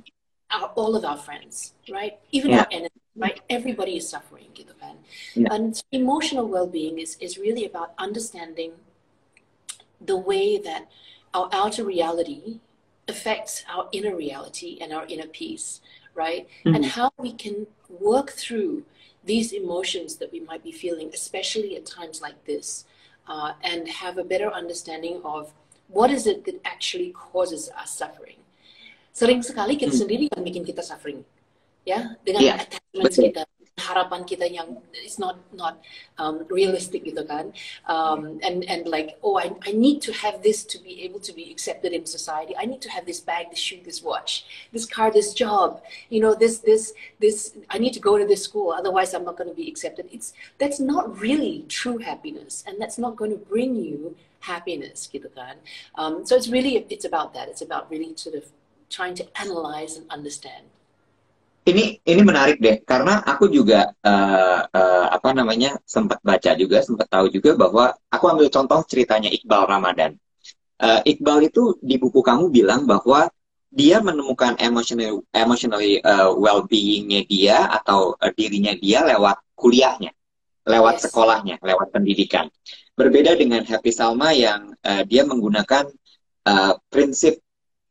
[0.48, 2.16] our, all of our friends, right?
[2.32, 2.64] Even Yeah.
[2.64, 3.44] our enemies, right?
[3.52, 4.96] Everybody is suffering, gitu kan.
[5.36, 5.52] Yeah.
[5.52, 8.80] And emotional well-being is is really about understanding
[10.00, 10.88] the way that
[11.34, 12.60] our outer reality
[13.08, 15.82] affects our inner reality and our inner peace,
[16.16, 16.48] right?
[16.64, 16.76] Mhm.
[16.76, 18.86] And how we can work through
[19.26, 22.86] these emotions that we might be feeling, especially at times like this,
[23.28, 25.52] uh, and have a better understanding of
[25.88, 28.40] what is it that actually causes us suffering.
[29.14, 30.02] Sering sekali kita Hmm.
[30.04, 31.22] sendiri yang bikin kita suffering,
[31.86, 33.24] ya, dengan Iya, attachments betul.
[33.30, 33.42] kita,
[33.78, 35.82] harapan kita yang is not not
[36.22, 37.50] um, realistic gitu kan,
[37.90, 41.34] um, and and like oh I I need to have this to be able to
[41.34, 42.54] be accepted in society.
[42.54, 45.82] I need to have this bag, this shoe, this watch, this car, this job.
[46.14, 47.58] You know this this this.
[47.74, 50.06] I need to go to this school, otherwise I'm not going to be accepted.
[50.14, 54.14] It's that's not really true happiness, and that's not going to bring you
[54.46, 55.58] happiness gitu kan.
[55.98, 57.50] Um, so it's really it's about that.
[57.50, 58.46] It's about really sort of
[58.94, 60.70] trying to analyze and understand.
[61.64, 67.08] Ini ini menarik deh karena aku juga eh, eh, apa namanya sempat baca juga sempat
[67.08, 70.12] tahu juga bahwa aku ambil contoh ceritanya Iqbal Ramadan.
[70.84, 73.32] Eh, Iqbal itu di buku kamu bilang bahwa
[73.72, 80.12] dia menemukan emotional emotionally eh, well-beingnya dia atau eh, dirinya dia lewat kuliahnya,
[80.68, 81.04] lewat Yes.
[81.08, 82.52] sekolahnya, lewat pendidikan.
[83.00, 85.88] Berbeda dengan Happy Salma yang eh, dia menggunakan
[86.44, 87.40] eh, prinsip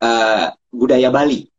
[0.05, 1.52] eh, budaya Bali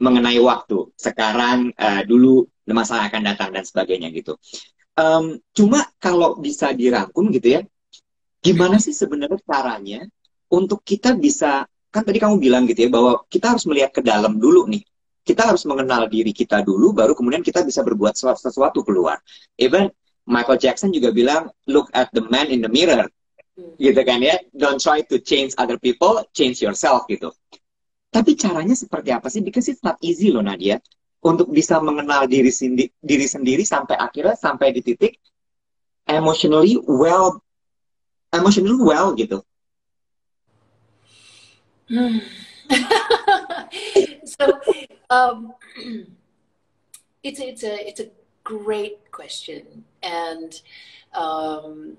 [0.00, 4.34] mengenai waktu sekarang eh, dulu masa akan datang dan sebagainya gitu.
[4.94, 7.60] Em, cuma kalau bisa dirangkum gitu ya,
[8.40, 10.00] gimana sih sebenarnya caranya
[10.48, 14.38] untuk kita bisa kan tadi kamu bilang gitu ya bahwa kita harus melihat ke dalam
[14.38, 14.82] dulu nih.
[15.24, 19.16] Kita harus mengenal diri kita dulu, baru kemudian kita bisa berbuat sesuatu, sesuatu keluar.
[19.56, 19.88] Even
[20.28, 23.08] Michael Jackson juga bilang, look at the man in the mirror,
[23.54, 23.78] Hmm.
[23.78, 24.34] gitu kan ya.
[24.50, 27.30] Don't try to change other people, change yourself gitu.
[28.14, 29.42] Tapi caranya seperti apa sih?
[29.42, 30.78] Because it's not easy loh Nadia.
[31.18, 35.18] Untuk bisa mengenal diri, sendi- diri sendiri sampai akhirnya sampai di titik
[36.06, 37.42] emotionally well,
[38.30, 39.42] emotionally well gitu.
[41.90, 42.22] Hmm.
[44.24, 44.44] so
[45.10, 45.52] um,
[47.22, 48.08] it's it's a it's a
[48.44, 50.60] great question, and
[51.12, 51.96] um,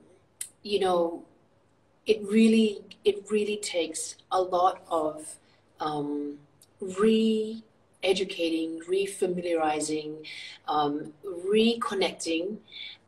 [0.63, 1.25] you know,
[2.05, 5.37] it really it really takes a lot of
[5.79, 6.37] um,
[6.81, 10.25] re-educating, refamiliarizing,
[10.67, 12.57] um, reconnecting,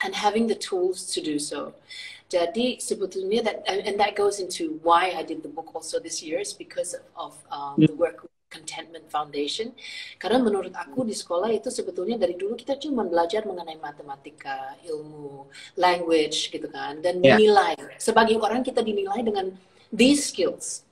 [0.02, 1.74] and having the tools to do so.
[2.28, 6.20] Jadi sebetulnya that and, and that goes into why I did the book also this
[6.20, 9.72] year is because of, of um, the work with Contentment Foundation.
[10.20, 15.48] Karena menurut aku di sekolah itu sebetulnya dari dulu kita cuma belajar mengenai matematika, ilmu,
[15.80, 17.76] language gitu kan, dan Yeah.
[18.00, 19.52] Sebagai orang kita dinilai dengan
[19.92, 20.87] these skills,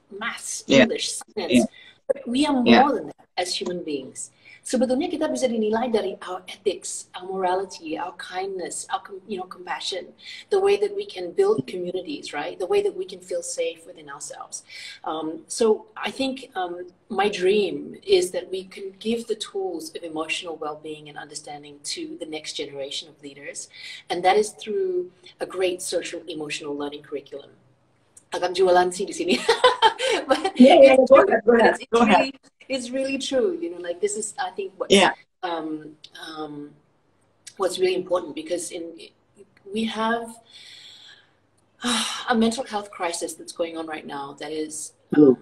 [0.67, 0.83] Yeah.
[0.83, 1.65] English, science.
[2.07, 4.29] But we are more than that as human beings.
[4.65, 10.09] Sebetulnya kita bisa dinilai dari our ethics, our morality, our kindness, our you know compassion,
[10.49, 12.57] the way that we can build communities, right?
[12.57, 14.65] The way that we can feel safe within ourselves.
[15.05, 20.01] Um, so I think um, my dream is that we can give the tools of
[20.01, 23.69] emotional well-being and understanding to the next generation of leaders,
[24.09, 27.53] and that is through a great social emotional learning curriculum.
[28.35, 29.35] Agak jualan sih di sini.
[30.27, 32.19] but Yeah, yeah, it's go ahead, go ahead, It's, it's go ahead.
[32.19, 32.33] really,
[32.67, 33.55] it's really true.
[33.55, 35.15] You know, like this is, I think, what's Yeah.
[35.39, 36.75] um, um,
[37.55, 38.91] what's really important because in
[39.71, 40.27] we have
[42.29, 45.37] a mental health crisis that's going on right now that is um,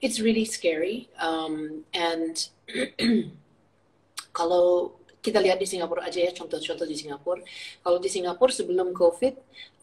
[0.00, 2.48] it's really scary um, and
[4.36, 4.92] kalau
[5.24, 7.40] kita lihat di Singapura aja ya contoh-contoh di Singapura
[7.80, 9.34] kalau di Singapura sebelum COVID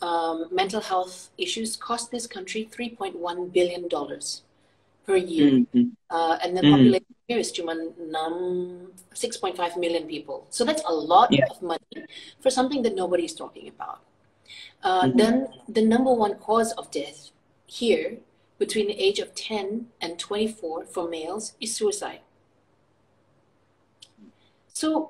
[0.06, 3.18] um, mental health issues cost this country 3.1
[3.50, 4.46] billion dollars
[5.10, 5.98] per year Mm-hmm.
[6.14, 6.72] uh, and the Mm.
[6.78, 11.50] population here is cuma 6.5 million people so that's a lot Yeah.
[11.50, 12.06] of money
[12.38, 14.06] for something that nobody is talking about
[14.86, 15.18] uh, Mhm.
[15.18, 17.34] then the number one cause of death
[17.66, 18.22] here
[18.62, 22.22] between the age of 10 and 24 for males is suicide.
[24.70, 25.10] So,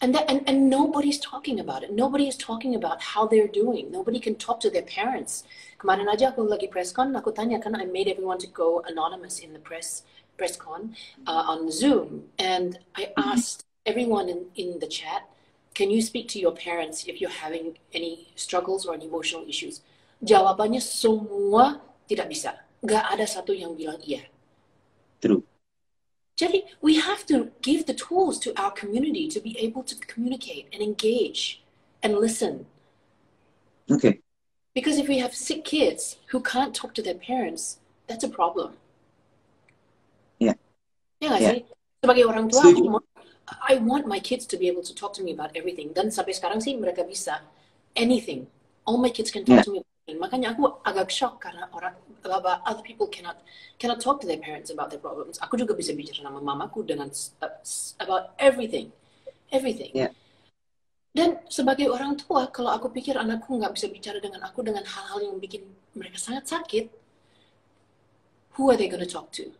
[0.00, 1.92] and that, and, and nobody's talking about it.
[1.92, 3.90] Nobody is talking about how they're doing.
[3.92, 5.44] Nobody can talk to their parents.
[5.78, 9.40] Kemarin aja aku lagi press con, aku tanya kan I made everyone to go anonymous
[9.40, 10.02] in the press
[10.40, 10.96] press con
[11.28, 15.28] uh, on Zoom, and I asked everyone in, in the chat,
[15.76, 19.84] can you speak to your parents if you're having any struggles or any emotional issues?
[20.24, 22.56] Jawabannya semua tidak bisa.
[22.84, 24.24] Gak ada satu yang bilang iya.
[25.20, 25.44] True.
[26.40, 30.72] Jadi, we have to give the tools to our community to be able to communicate
[30.72, 31.60] and engage
[32.00, 32.64] and listen.
[33.92, 34.24] Okay.
[34.72, 37.76] Because if we have sick kids who can't talk to their parents,
[38.08, 38.72] that's a problem.
[40.40, 40.56] Yeah.
[41.20, 41.60] Ya Yeah.
[41.60, 41.60] sih?
[42.00, 42.88] Sebagai orang tua, Setuju.
[42.88, 43.04] aku
[43.68, 45.92] I want my kids to be able to talk to me about everything.
[45.92, 47.44] Dan sampai sekarang sih mereka bisa
[47.98, 48.48] anything.
[48.88, 49.66] All my kids can talk Yeah.
[49.68, 49.99] to me about.
[50.18, 51.94] Makanya aku agak shock karena orang
[52.24, 53.40] about other people cannot
[53.76, 55.36] cannot talk to their parents about their problems.
[55.44, 57.52] Aku juga bisa bicara sama mamaku dengan uh,
[58.00, 58.90] about everything,
[59.52, 59.92] everything.
[59.92, 60.16] Yeah.
[61.10, 65.18] Dan sebagai orang tua, kalau aku pikir anakku nggak bisa bicara dengan aku dengan hal-hal
[65.26, 65.66] yang bikin
[65.98, 66.86] mereka sangat sakit,
[68.54, 69.50] who are they gonna talk to?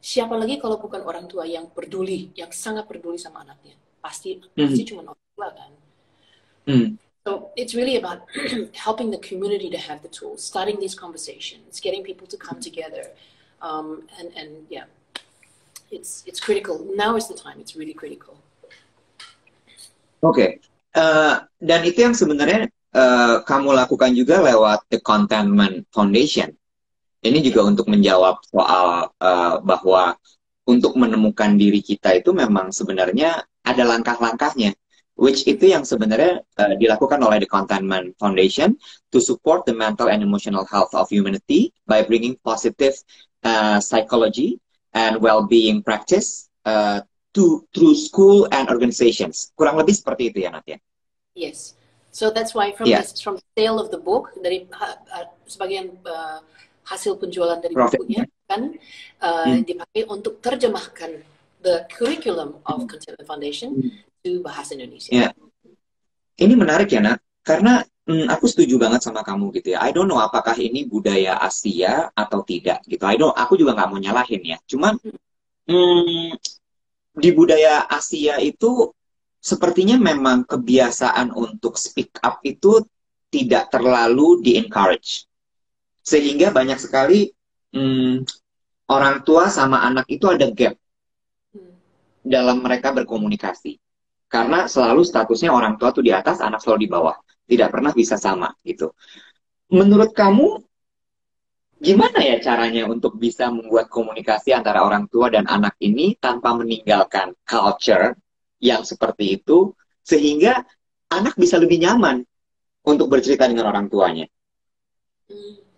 [0.00, 3.76] Siapa lagi kalau bukan orang tua yang peduli, yang sangat peduli sama anaknya?
[4.00, 5.70] Pasti pasti cuma orang tua kan.
[6.68, 6.88] Hmm.
[7.28, 8.24] So it's really about
[8.72, 13.04] helping the community to have the tools, starting these conversations, getting people to come together,
[13.60, 14.88] um, and and yeah,
[15.92, 16.88] it's it's critical.
[16.96, 17.60] Now is the time.
[17.60, 18.40] It's really critical.
[20.24, 20.64] Oke.
[20.96, 26.48] Eh, dan itu yang sebenarnya eh, kamu lakukan juga lewat The Contentment Foundation.
[27.20, 30.16] Ini juga untuk menjawab soal eh, bahwa
[30.64, 34.72] untuk menemukan diri kita itu memang sebenarnya ada langkah-langkahnya.
[35.18, 38.78] Which itu yang sebenarnya eh, dilakukan oleh The Contentment Foundation
[39.10, 42.94] to support the mental and emotional health of humanity by bringing positive
[43.42, 44.62] eh, psychology
[44.94, 47.02] and well-being practice eh,
[47.34, 49.50] to through school and organizations.
[49.58, 50.78] Kurang lebih seperti itu ya Nat ya.
[51.34, 51.74] Yes.
[52.14, 53.02] So that's why from Yeah.
[53.02, 55.02] this, from sale of the book dari ha-
[55.44, 56.40] sebagian uh,
[56.88, 58.00] hasil penjualan dari Profit.
[58.00, 58.74] bukunya kan
[59.20, 59.60] uh, Hmm.
[59.62, 61.20] dipakai untuk terjemahkan
[61.60, 62.88] the curriculum of Hmm.
[62.88, 64.07] Contentment Foundation Hmm.
[64.22, 65.10] To bahasa Indonesia.
[65.10, 65.32] Yeah.
[66.38, 69.82] Ini menarik ya Nat, karena mm, aku setuju banget sama kamu gitu ya.
[69.82, 73.02] I don't know apakah ini budaya Asia atau tidak gitu.
[73.02, 74.58] I don't, aku juga nggak mau nyalahin ya.
[74.66, 74.94] Cuman
[75.66, 76.38] mm,
[77.18, 78.94] di budaya Asia itu
[79.38, 82.82] sepertinya memang kebiasaan untuk speak up itu
[83.34, 85.26] tidak terlalu di encourage.
[86.06, 87.26] Sehingga banyak sekali
[87.74, 88.22] mm,
[88.88, 90.78] orang tua sama anak itu ada gap
[91.48, 91.72] Hmm.
[92.20, 93.80] dalam mereka berkomunikasi.
[94.28, 97.16] Karena selalu statusnya orang tua tuh di atas, anak selalu di bawah.
[97.48, 98.92] Tidak pernah bisa sama gitu.
[99.72, 100.60] Menurut kamu
[101.78, 107.32] gimana ya caranya untuk bisa membuat komunikasi antara orang tua dan anak ini tanpa meninggalkan
[107.46, 108.18] culture
[108.60, 110.60] yang seperti itu sehingga
[111.08, 112.26] anak bisa lebih nyaman
[112.84, 114.26] untuk bercerita dengan orang tuanya.
[115.30, 115.68] Mm.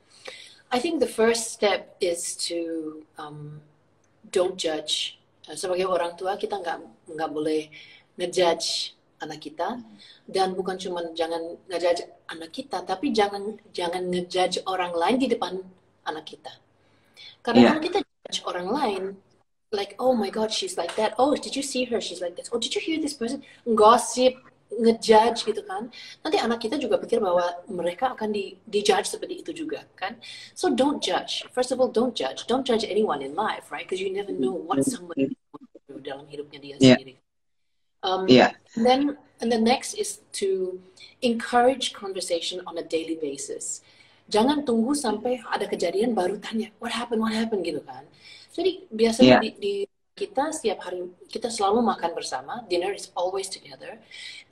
[0.71, 3.59] I think the first step is to um,
[4.31, 5.19] don't judge.
[5.43, 7.67] Sebagai orang tua kita nggak nggak boleh
[8.21, 8.93] ngejudge
[9.25, 9.81] anak kita.
[10.29, 15.59] Dan bukan cuma jangan ngejudge anak kita, tapi jangan jangan ngejudge orang lain di depan
[16.07, 16.53] anak kita.
[17.41, 19.03] Karena kalau kita judge orang lain,
[19.75, 21.99] like oh my god she's like that, oh did you see her?
[21.99, 23.43] She's like this, oh did you hear this person?
[23.67, 24.39] Gossip
[24.71, 25.91] ngejudge gitu kan.
[26.23, 30.15] Nanti anak kita juga pikir bahwa mereka akan di dijudge seperti itu juga kan.
[30.55, 31.43] So don't judge.
[31.51, 32.47] First of all don't judge.
[32.47, 33.83] Don't judge anyone in life right?
[33.83, 36.97] Because you never know what somebody going through dalam hidupnya dia Yeah.
[36.97, 37.20] sendiri
[38.03, 38.27] um,
[38.77, 39.01] and then
[39.41, 40.81] and the next is to
[41.23, 43.81] encourage conversation on a daily basis.
[44.31, 47.21] Jangan tunggu sampai ada kejadian baru tanya what happened?
[47.21, 47.67] What happened?
[47.67, 48.07] gitu kan.
[48.55, 49.43] Jadi biasanya Yeah.
[49.43, 49.75] di, di
[50.15, 52.63] kita setiap hari kita selalu makan bersama.
[52.69, 53.97] Dinner is always together.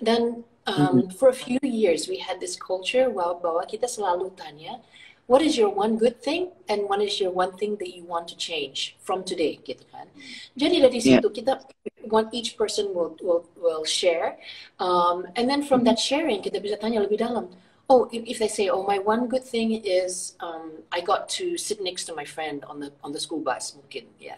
[0.00, 4.80] Dan um, for a few years we had this culture bahwa, bahwa kita selalu tanya
[5.28, 8.26] what is your one good thing and what is your one thing that you want
[8.26, 10.08] to change from today gitu kan
[10.56, 11.20] jadi dari Yeah.
[11.20, 11.60] situ kita
[12.08, 14.40] one each person will will will share,
[14.80, 17.52] um, and then from that sharing kita bisa tanya lebih dalam.
[17.88, 21.56] Oh, if, if they say, oh, my one good thing is um, I got to
[21.56, 24.36] sit next to my friend on the on the school bus, mungkin, yeah.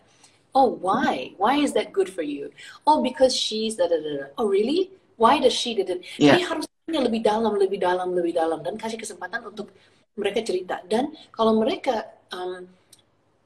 [0.55, 1.35] Oh, why?
[1.39, 2.51] Why is that good for you?
[2.87, 4.35] Oh, because she's da da da.
[4.39, 4.91] Oh, really?
[5.19, 5.99] Why does she da da?
[6.19, 6.35] Yeah.
[6.35, 9.71] Jadi harus tanya lebih dalam, lebih dalam, lebih dalam, dan kasih kesempatan untuk
[10.19, 10.83] mereka cerita.
[10.87, 12.67] Dan kalau mereka um,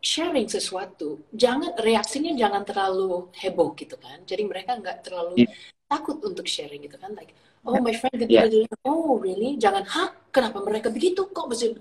[0.05, 4.21] sharing sesuatu, jangan reaksinya jangan terlalu heboh gitu kan.
[4.29, 5.53] Jadi mereka nggak terlalu Yeah.
[5.89, 7.17] takut untuk sharing gitu kan.
[7.17, 7.33] Like,
[7.65, 8.45] oh my friend gitu, Yeah.
[8.49, 8.77] gitu, gitu.
[8.85, 9.57] oh really?
[9.57, 10.13] Jangan, hah?
[10.29, 11.25] Kenapa mereka begitu?
[11.33, 11.73] Kok bisa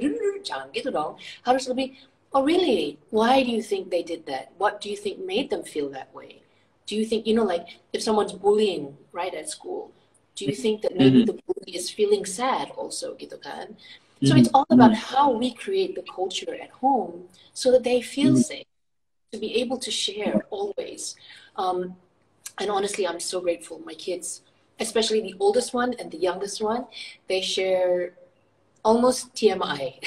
[0.44, 1.20] Jangan gitu dong.
[1.44, 1.96] Harus lebih,
[2.32, 2.96] oh really?
[3.12, 4.56] Why do you think they did that?
[4.56, 6.44] What do you think made them feel that way?
[6.88, 9.92] Do you think, you know, like if someone's bullying right at school,
[10.36, 13.80] do you think that maybe the bully is feeling sad also gitu kan?
[14.24, 18.38] So it's all about how we create the culture at home so that they feel
[18.38, 18.66] safe
[19.34, 21.16] to be able to share always.
[21.58, 21.96] Um,
[22.60, 23.80] and honestly, I'm so grateful.
[23.84, 24.42] My kids,
[24.80, 26.86] especially the oldest one and the youngest one,
[27.28, 28.14] they share
[28.84, 30.00] almost TMI.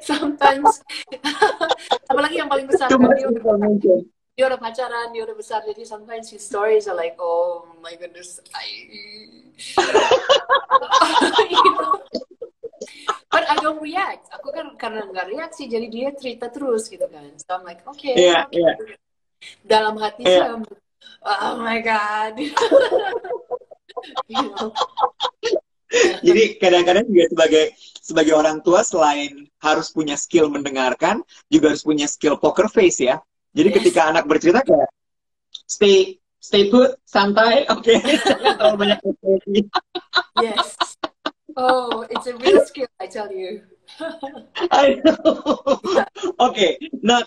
[0.02, 0.82] Sometimes,
[2.10, 3.98] apalagi yang paling besar, Too kan, much dia, udah, information.
[4.36, 8.40] dia udah pacaran, dia udah besar, jadi sometimes his stories are like, oh my goodness,
[8.52, 8.66] I...
[11.52, 12.00] You know?
[13.28, 14.28] But I don't react.
[14.34, 17.32] Aku kan karena nggak reaksi, jadi dia cerita terus gitu kan.
[17.40, 18.14] So I'm like, okay.
[18.14, 18.60] Iya, okay.
[18.60, 18.72] iya.
[19.64, 20.54] Dalam hati Iya.
[20.54, 20.62] saya,
[21.26, 22.34] oh my god.
[24.28, 24.70] you know?
[26.24, 27.64] Jadi kadang-kadang juga sebagai
[28.00, 31.20] sebagai orang tua selain harus punya skill mendengarkan,
[31.52, 33.20] juga harus punya skill poker face ya.
[33.52, 33.76] Jadi Yes.
[33.82, 34.88] ketika anak bercerita kayak
[35.68, 39.58] stay stay put, santai, oke, jangan terlalu banyak ekspresi.
[40.40, 40.91] Yes.
[41.56, 43.62] Oh, it's a real skill, I tell you.
[44.70, 45.42] I know.
[46.46, 47.20] Oke, nah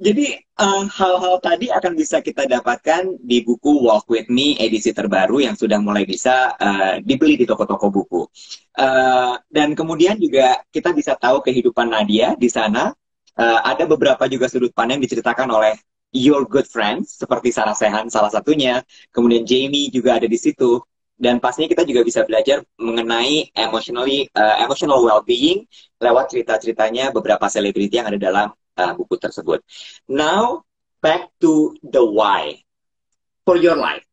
[0.00, 5.44] jadi eh, hal-hal tadi akan bisa kita dapatkan di buku Walk With Me edisi terbaru
[5.44, 8.22] yang sudah mulai bisa eh, dibeli di toko-toko buku.
[8.80, 12.88] Eh, dan kemudian juga kita bisa tahu kehidupan Nadia di sana.
[13.36, 15.76] Eh, ada beberapa juga sudut pandang yang diceritakan oleh
[16.16, 18.82] your good friends seperti Sarah Sehan salah satunya.
[19.14, 20.80] Kemudian Jamie juga ada di situ.
[21.20, 25.68] Dan pastinya kita juga bisa belajar mengenai emotionally eh, emotional well-being
[26.00, 28.48] lewat cerita-ceritanya beberapa selebriti yang ada dalam
[28.80, 29.60] uh, buku tersebut.
[30.08, 30.64] Now
[31.04, 32.64] back to the why
[33.44, 34.04] for your life.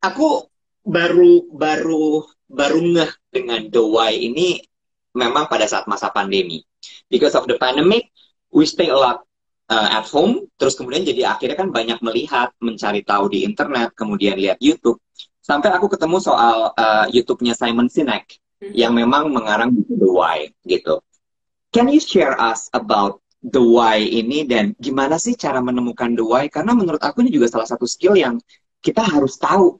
[0.00, 0.48] Aku
[0.84, 4.64] baru baru baru ngeh dengan the why ini
[5.16, 6.64] memang pada saat masa pandemi.
[7.08, 8.12] Because of the pandemic,
[8.52, 9.24] we stay a lot
[9.70, 10.44] uh, at home.
[10.60, 15.00] Terus kemudian jadi akhirnya kan banyak melihat, mencari tahu di internet, kemudian lihat YouTube.
[15.44, 18.40] Sampai aku ketemu soal uh, YouTube-nya Simon Sinek
[18.72, 21.04] yang memang mengarang buku The Why gitu.
[21.68, 26.48] Can you share us about The Why ini dan gimana sih cara menemukan The Why?
[26.48, 28.40] Karena menurut aku ini juga salah satu skill yang
[28.80, 29.76] kita harus tahu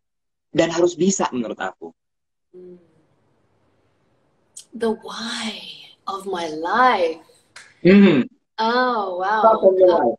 [0.52, 1.88] dan harus bisa menurut aku.
[2.52, 2.76] Mm.
[4.74, 5.62] The why
[6.06, 7.22] of my life.
[7.82, 8.26] Hmm.
[8.58, 9.54] Oh, wow.
[9.54, 10.18] Life.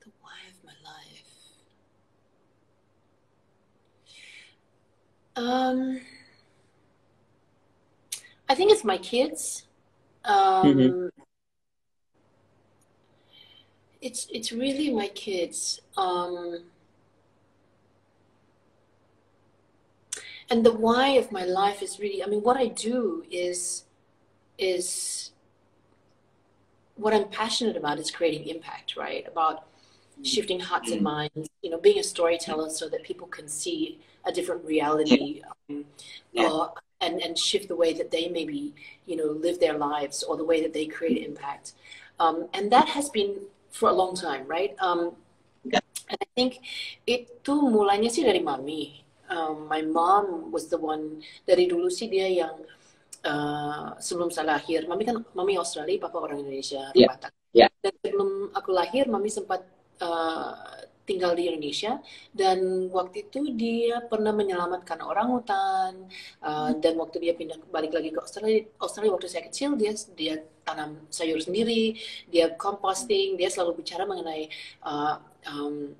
[0.00, 0.97] The why of my life.
[5.38, 6.00] Um,
[8.48, 9.66] I think it's my kids.
[10.24, 11.10] Um, Mhm.
[14.00, 15.80] It's it's really my kids.
[15.96, 16.64] Um,
[20.50, 22.22] and the why of my life is really.
[22.22, 23.84] I mean, what I do is
[24.58, 25.30] is
[26.96, 29.26] what I'm passionate about is creating impact, right?
[29.28, 29.66] About
[30.22, 34.32] shifting hearts and minds, you know, being a storyteller so that people can see a
[34.32, 35.84] different reality um,
[36.32, 36.50] Yeah.
[36.50, 38.74] or, and, and shift the way that they maybe,
[39.06, 41.72] you know, live their lives or the way that they create impact.
[42.18, 44.74] Um, and that has been for a long time, right?
[44.80, 45.14] Um,
[45.66, 45.82] Yeah.
[46.08, 46.62] and I think
[47.04, 49.04] itu mulanya sih dari mami.
[49.28, 52.56] Um, my mom was the one dari dulu sih dia yang
[53.28, 57.10] uh, sebelum saya lahir, mami kan mami Australia, papa orang Indonesia, Yeah.
[57.12, 57.32] Batak.
[57.52, 57.68] Yeah.
[57.82, 59.66] Dan sebelum aku lahir, mami sempat
[60.00, 61.96] uh, tinggal di Indonesia
[62.36, 65.92] dan waktu itu dia pernah menyelamatkan orang hutan
[66.44, 70.44] uh, dan waktu dia pindah balik lagi ke Australia, Australia waktu saya kecil dia dia
[70.68, 71.96] tanam sayur sendiri,
[72.28, 74.52] dia composting, dia selalu bicara mengenai
[74.84, 75.16] uh,
[75.48, 75.96] um,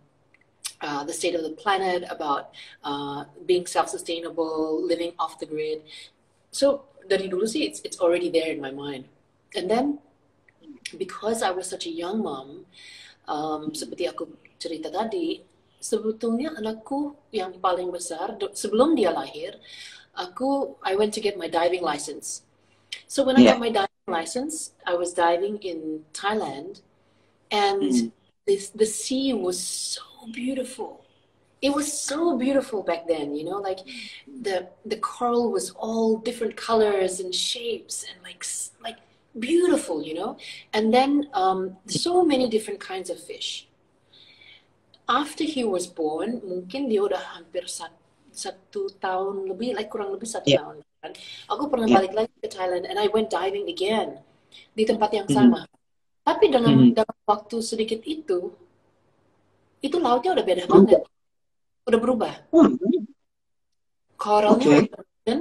[0.84, 2.52] uh, the state of the planet, about
[2.84, 5.80] uh, being self-sustainable, living off the grid.
[6.52, 9.08] So dari dulu sih it's it's already there in my mind.
[9.56, 10.04] And then
[11.00, 12.68] because I was such a young mom,
[13.28, 14.26] um, seperti aku
[14.58, 15.44] cerita tadi,
[15.78, 19.60] sebetulnya anakku yang paling besar sebelum dia lahir,
[20.16, 22.42] aku I went to get my diving license.
[23.06, 23.54] So when I Yeah.
[23.54, 26.80] got my diving license, I was diving in Thailand,
[27.50, 28.12] and
[28.46, 30.02] this the sea was so
[30.32, 31.04] beautiful
[31.60, 33.80] it was so beautiful back then you know like
[34.42, 38.44] the the coral was all different colors and shapes and like
[38.82, 38.98] like
[39.38, 40.36] beautiful you know
[40.74, 43.66] and then um, so many different kinds of fish
[45.08, 47.96] after he was born mungkin dia udah hampir satu,
[48.34, 50.60] satu tahun lebih like kurang lebih satu yeah.
[50.60, 51.12] tahun kan
[51.48, 51.96] aku pernah yeah.
[52.02, 54.20] balik lagi ke Thailand and I went diving again
[54.74, 56.26] di tempat yang sama mm -hmm.
[56.26, 56.96] tapi dalam mm -hmm.
[56.98, 58.52] dalam waktu sedikit itu
[59.78, 61.00] itu lautnya udah beda banget.
[61.86, 62.32] Udah berubah.
[62.50, 62.74] Hmm.
[64.18, 64.90] Koralnya okay.
[65.22, 65.38] dan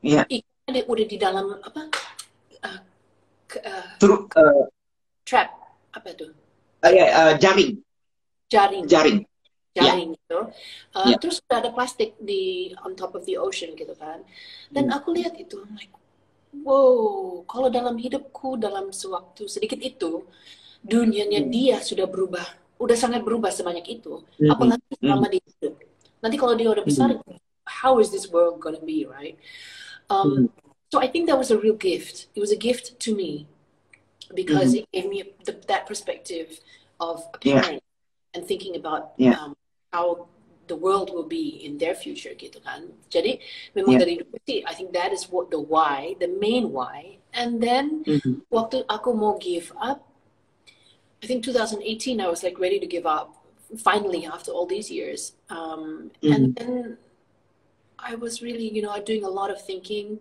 [0.00, 0.24] yeah.
[0.24, 1.92] ikannya udah di dalam apa?
[2.62, 2.80] Uh,
[3.64, 3.86] uh,
[4.36, 4.64] uh,
[5.24, 5.48] trap
[5.94, 6.32] apa tuh?
[6.84, 7.82] Uh, yeah, uh, jaring.
[8.48, 8.84] Jaring.
[8.86, 9.18] Jaring.
[9.76, 10.18] Jaring yeah.
[10.18, 10.38] gitu.
[10.94, 11.18] Uh, yeah.
[11.20, 14.24] Terus ada plastik di on top of the ocean gitu kan.
[14.72, 14.96] Dan hmm.
[14.96, 15.94] aku lihat itu, I'm like,
[16.64, 20.26] wow, kalau dalam hidupku dalam sewaktu sedikit itu,
[20.82, 21.50] dunianya hmm.
[21.50, 22.46] dia sudah berubah
[22.78, 24.54] udah sangat berubah sebanyak itu mm-hmm.
[24.54, 25.32] apalagi selama mm-hmm.
[25.34, 25.74] dia hidup
[26.22, 27.38] nanti kalau dia udah besar mm-hmm.
[27.66, 29.34] how is this world gonna be right
[30.06, 30.67] um, mm-hmm.
[30.90, 33.46] So I think that was a real gift it was a gift to me
[34.34, 34.84] because mm-hmm.
[34.84, 36.60] it gave me the, that perspective
[37.00, 38.34] of a parent yeah.
[38.34, 39.32] and thinking about yeah.
[39.32, 39.56] um,
[39.92, 40.28] how
[40.66, 42.92] the world will be in their future gitu kan.
[43.08, 43.40] Jadi
[43.72, 44.00] memang yeah.
[44.04, 44.14] dari
[44.44, 47.16] sih I think that is what the why, the main why.
[47.32, 48.44] And then mm-hmm.
[48.52, 50.04] waktu aku mau give up,
[51.22, 53.32] I think 2018, I was like ready to give up
[53.80, 55.32] finally after all these years.
[55.48, 56.32] Um, mm-hmm.
[56.32, 56.76] And then
[57.98, 60.20] I was really, you know, doing a lot of thinking.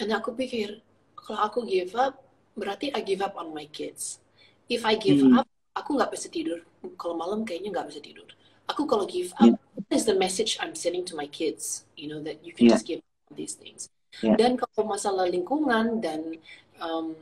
[0.00, 0.80] And aku pikir,
[1.12, 2.24] kalau aku give up,
[2.56, 4.18] berarti I give up on my kids.
[4.66, 5.44] If I give mm-hmm.
[5.44, 6.64] up, aku nggak bisa tidur.
[6.96, 8.26] Kalau malam kayaknya nggak bisa tidur.
[8.70, 9.60] Aku kalau give up, yeah.
[9.76, 11.84] what is the message I'm sending to my kids?
[12.00, 12.78] You know, that you can yeah.
[12.78, 13.92] just give up these things.
[14.24, 14.40] Yeah.
[14.40, 16.38] Dan kalau masalah lingkungan dan
[16.80, 17.14] um,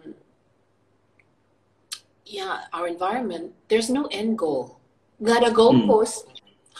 [2.28, 4.76] yeah, our environment, there's no end goal.
[5.18, 6.28] Gak ada goalpost.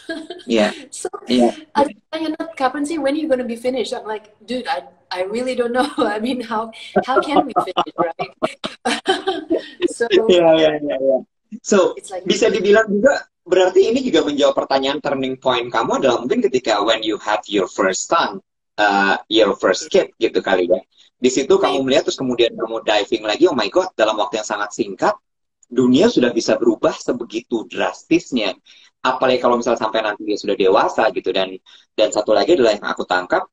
[0.07, 0.25] Mm.
[0.45, 0.71] yeah.
[0.93, 1.53] so yeah.
[1.75, 3.91] I, you know, kapan sih when are you gonna be finished?
[3.91, 5.89] I'm like, dude, I I really don't know.
[5.97, 6.71] I mean, how
[7.05, 8.33] how can we finish, right?
[9.89, 11.21] so yeah, yeah, yeah, yeah.
[11.65, 16.45] So like, bisa dibilang juga berarti ini juga menjawab pertanyaan turning point kamu adalah mungkin
[16.45, 18.37] ketika when you have your first son,
[18.77, 20.79] uh, your first kid gitu kali ya.
[21.19, 24.47] Di situ kamu melihat terus kemudian kamu diving lagi, oh my god, dalam waktu yang
[24.47, 25.17] sangat singkat
[25.69, 28.57] dunia sudah bisa berubah sebegitu drastisnya
[29.05, 31.55] apalagi kalau misalnya sampai nanti dia sudah dewasa gitu dan
[31.95, 33.47] dan satu lagi adalah yang aku tangkap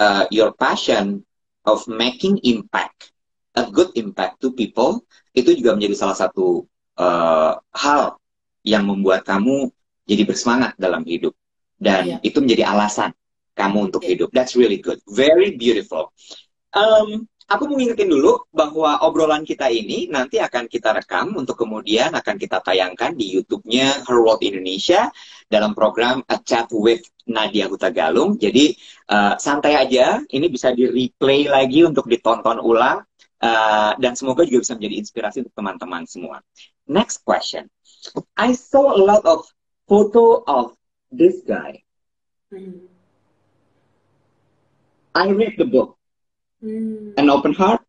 [0.00, 1.22] uh, your passion
[1.68, 3.12] of making impact
[3.54, 5.04] a good impact to people
[5.36, 6.64] itu juga menjadi salah satu
[6.98, 8.16] uh, hal
[8.66, 9.70] yang membuat kamu
[10.08, 11.36] jadi bersemangat dalam hidup
[11.78, 12.20] dan yeah.
[12.26, 13.14] itu menjadi alasan
[13.54, 14.16] kamu untuk yeah.
[14.16, 16.10] hidup that's really good very beautiful
[16.74, 22.14] um, aku mau ngingetin dulu bahwa obrolan kita ini nanti akan kita rekam untuk kemudian
[22.14, 25.10] akan kita tayangkan di YouTube-nya Her World Indonesia
[25.50, 28.38] dalam program A Chat with Nadia Hutagalung.
[28.38, 28.78] Jadi
[29.10, 33.02] uh, santai aja, ini bisa di replay lagi untuk ditonton ulang
[33.42, 36.38] uh, dan semoga juga bisa menjadi inspirasi untuk teman-teman semua.
[36.86, 37.66] Next question.
[38.38, 39.44] I saw a lot of
[39.90, 40.78] photo of
[41.10, 41.82] this guy.
[42.54, 42.86] Mm.
[45.10, 45.99] I read the book.
[46.60, 47.16] Mm.
[47.16, 47.80] An open heart,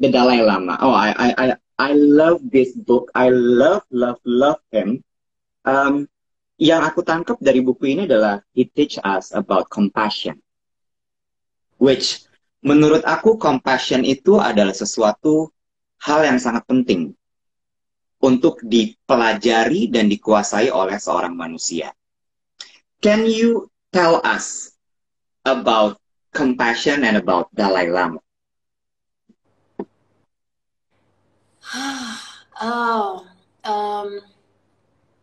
[0.00, 0.80] the Dalai Lama.
[0.80, 1.46] Oh, I, I, I,
[1.78, 3.12] I love this book.
[3.14, 5.04] I love, love, love him.
[5.68, 6.08] Um,
[6.58, 10.40] yang aku tangkap dari buku ini adalah he teach us about compassion.
[11.78, 12.26] Which
[12.64, 15.54] menurut aku compassion itu adalah sesuatu
[16.02, 17.14] hal yang sangat penting
[18.18, 21.94] untuk dipelajari dan dikuasai oleh seorang manusia.
[22.98, 24.74] Can you tell us
[25.46, 26.02] about
[26.38, 28.22] compassion and about Dalai Lama?
[32.62, 33.26] oh,
[33.66, 34.22] um,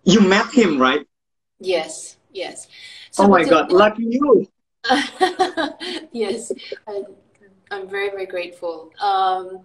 [0.03, 1.07] you met him, right?
[1.63, 2.67] Yes, yes.
[3.15, 4.43] So oh my God, lucky you.
[6.11, 6.51] yes,
[6.83, 7.07] I,
[7.71, 8.91] I'm very very grateful.
[8.99, 9.63] Um,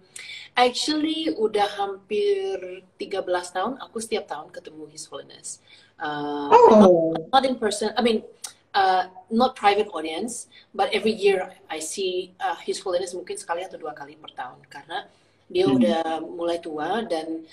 [0.55, 3.77] actually, udah hampir 13 tahun.
[3.85, 5.59] Aku setiap tahun ketemu His Holiness.
[6.01, 7.13] Uh, oh.
[7.13, 7.93] not, not in person.
[7.93, 8.25] I mean,
[8.73, 13.79] uh, not private audience, but every year I see uh, His Holiness mungkin sekali atau
[13.79, 15.07] dua kali per tahun karena
[15.51, 15.75] dia hmm.
[15.75, 17.43] udah mulai tua dan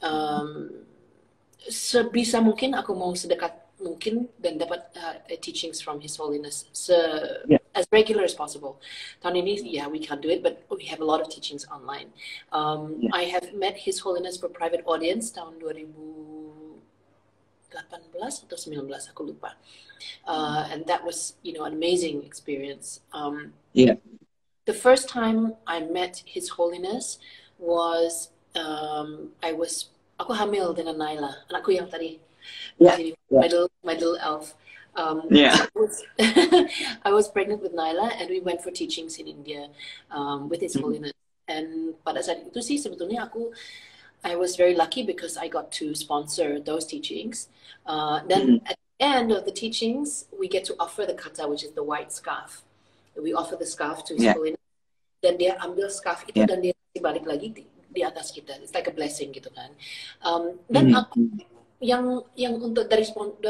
[0.00, 0.72] um,
[1.68, 3.52] sebisa mungkin aku mau sedekat
[3.82, 6.96] mungkin dan dapat uh, teachings from His Holiness se
[7.50, 7.60] yeah.
[7.74, 8.78] as regular as possible.
[9.20, 12.14] Tahun ini, yeah, we can't do it, but we have a lot of teachings online.
[12.54, 13.10] Um, yeah.
[13.12, 16.41] I have met His Holiness for private audience tahun 2000
[17.72, 19.56] 18 atau 19 aku lupa
[20.28, 23.96] uh, and that was you know an amazing experience um, yeah
[24.64, 27.18] the first time I met His Holiness
[27.58, 29.90] was um, I was
[30.22, 32.22] aku hamil dengan Naila, anakku yang tadi.
[32.78, 32.94] Yeah.
[32.98, 33.40] Jadi, Yeah.
[33.40, 34.54] My little my little elf.
[34.92, 35.56] Um, Yeah.
[35.56, 35.94] I was,
[37.08, 39.72] I was pregnant with Naila and we went for teachings in India
[40.12, 40.84] um, with His Mhm.
[40.84, 41.16] Holiness.
[41.48, 43.50] And pada saat itu sih sebetulnya aku
[44.24, 47.48] I was very lucky because I got to sponsor those teachings.
[47.86, 48.70] Uh, then Mhm.
[48.70, 51.82] at the end of the teachings, we get to offer the kata, which is the
[51.82, 52.62] white scarf.
[53.18, 54.34] We offer the scarf to His Yeah.
[54.38, 54.62] Holiness.
[55.22, 56.46] Dan dia ambil scarf itu Yeah.
[56.50, 58.58] dan dia balik lagi di, di atas kita.
[58.62, 59.74] It's like a blessing gitu kan.
[60.22, 60.98] Um, dan Mhm.
[61.02, 61.18] aku
[61.82, 63.02] yang yang untuk dari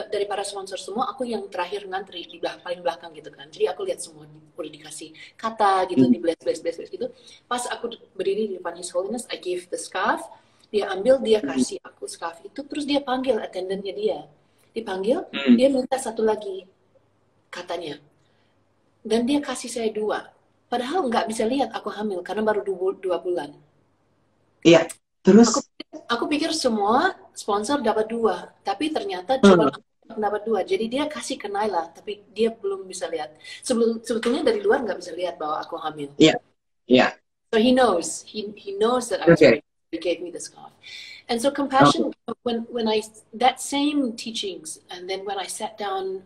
[0.09, 3.77] dari para sponsor semua aku yang terakhir ngantri di belakang paling belakang gitu kan jadi
[3.77, 4.25] aku lihat semua
[4.57, 6.17] udah dikasih kata gitu Hmm.
[6.17, 7.13] di bless bless bless bless gitu
[7.45, 10.25] pas aku berdiri di depan His Holiness I gave the scarf
[10.73, 14.19] dia ambil dia kasih aku scarf itu terus dia panggil attendantnya dia
[14.77, 15.55] dipanggil Hmm.
[15.59, 16.65] dia minta satu lagi
[17.53, 18.01] katanya
[19.05, 20.19] dan dia kasih saya dua
[20.73, 23.51] padahal nggak bisa lihat aku hamil karena baru dua, dua bulan
[24.63, 24.87] Iya.
[25.27, 25.63] Terus Aku
[26.07, 29.47] aku pikir semua sponsor dapat dua, tapi ternyata Hmm.
[29.47, 30.61] cuma aku dapat dua.
[30.63, 33.35] Jadi dia kasih ke Naila, tapi dia belum bisa lihat.
[33.63, 36.11] Sebelum sebetulnya dari luar nggak bisa lihat bahwa aku hamil.
[36.19, 36.39] Iya.
[36.87, 37.07] Iya.
[37.51, 39.59] So he knows, he he knows that I was Okay.
[39.59, 39.72] pregnant.
[40.01, 40.73] Gave me the scarf.
[41.29, 42.35] And so compassion, oh.
[42.45, 43.03] when when I
[43.35, 46.23] that same teachings, and then when I sat down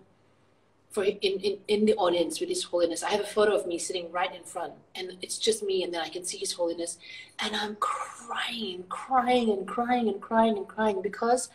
[0.90, 3.76] for in, in in the audience with His Holiness, I have a photo of me
[3.76, 6.98] sitting right in front, and it's just me, and then I can see His Holiness,
[7.40, 11.50] and I'm crying, crying, and crying, and crying, and crying because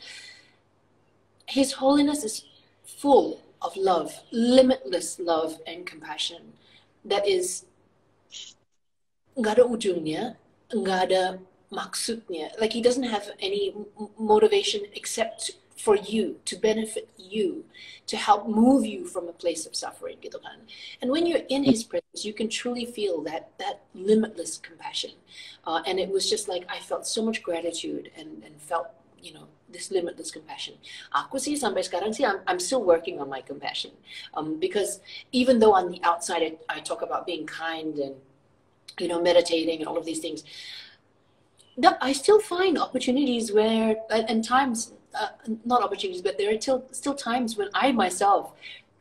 [1.47, 2.43] His Holiness is
[2.84, 6.53] full of love, limitless love and compassion,
[7.05, 7.64] that is
[9.39, 10.36] nggak ada ujungnya,
[10.76, 11.39] nggak ada
[11.72, 12.51] maksudnya.
[12.59, 13.74] Like he doesn't have any
[14.19, 15.51] motivation except
[15.82, 17.65] for you to benefit you,
[18.05, 20.61] to help move you from a place of suffering, gitu kan.
[21.01, 25.17] And when you're in his presence, you can truly feel that that limitless compassion.
[25.65, 29.34] Uh, and it was just like I felt so much gratitude and and felt you
[29.34, 30.78] know this limitless compassion.
[31.17, 33.95] Aku sih sampai sekarang sih I'm, I'm still working on my compassion
[34.38, 35.01] um, because
[35.34, 38.13] even though on the outside I, I talk about being kind and
[38.99, 40.45] you know meditating and all of these things,
[42.01, 45.30] I still find opportunities where and times uh,
[45.65, 48.53] not opportunities, but there are still still times when I myself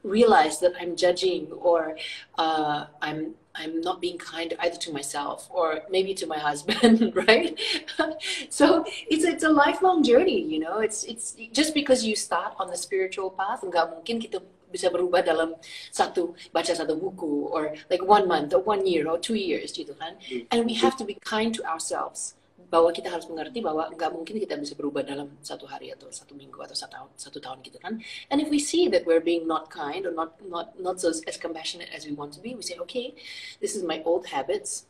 [0.02, 1.96] realize that I'm judging or
[2.38, 7.58] uh, I'm I'm not being kind either to myself or maybe to my husband, right?
[8.48, 10.78] so it's it's a lifelong journey, you know.
[10.78, 14.40] It's it's just because you start on the spiritual path, nggak mungkin kita
[14.70, 15.58] bisa berubah dalam
[15.90, 19.98] satu baca satu buku or like one month or one year or two years gitu
[19.98, 20.14] kan.
[20.54, 22.38] And we have to be kind to ourselves
[22.70, 26.38] bahwa kita harus mengerti bahwa nggak mungkin kita bisa berubah dalam satu hari atau satu
[26.38, 27.98] minggu atau satu tahun, satu tahun gitu kan.
[28.30, 31.34] And if we see that we're being not kind or not not not so as
[31.34, 33.18] compassionate as we want to be, we say, okay,
[33.58, 34.86] this is my old habits,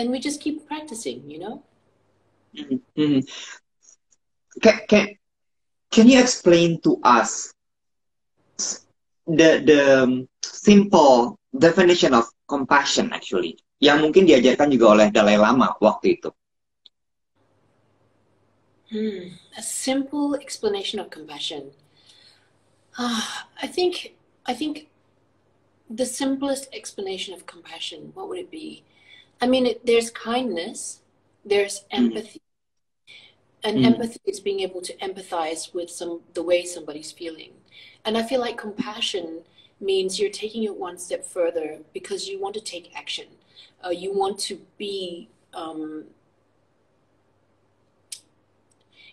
[0.00, 1.60] and we just keep practicing, you know.
[2.56, 2.80] Mhm.
[2.96, 3.20] Mhm.
[4.64, 5.04] Can, can
[5.92, 7.52] can you explain to us
[9.28, 9.82] the the
[10.40, 16.32] simple definition of compassion actually yang mungkin diajarkan juga oleh Dalai Lama waktu itu?
[18.90, 19.28] Hmm.
[19.58, 21.72] A simple explanation of compassion.
[22.98, 24.14] Ah, I think
[24.46, 24.88] I think
[25.90, 28.10] the simplest explanation of compassion.
[28.14, 28.84] What would it be?
[29.40, 31.00] I mean, it, there's kindness,
[31.44, 32.40] there's empathy,
[33.64, 33.84] and Mm.
[33.84, 37.52] empathy is being able to empathize with some the way somebody's feeling.
[38.04, 39.40] And I feel like compassion
[39.80, 43.26] means you're taking it one step further because you want to take action.
[43.84, 46.04] Uh, you want to be um,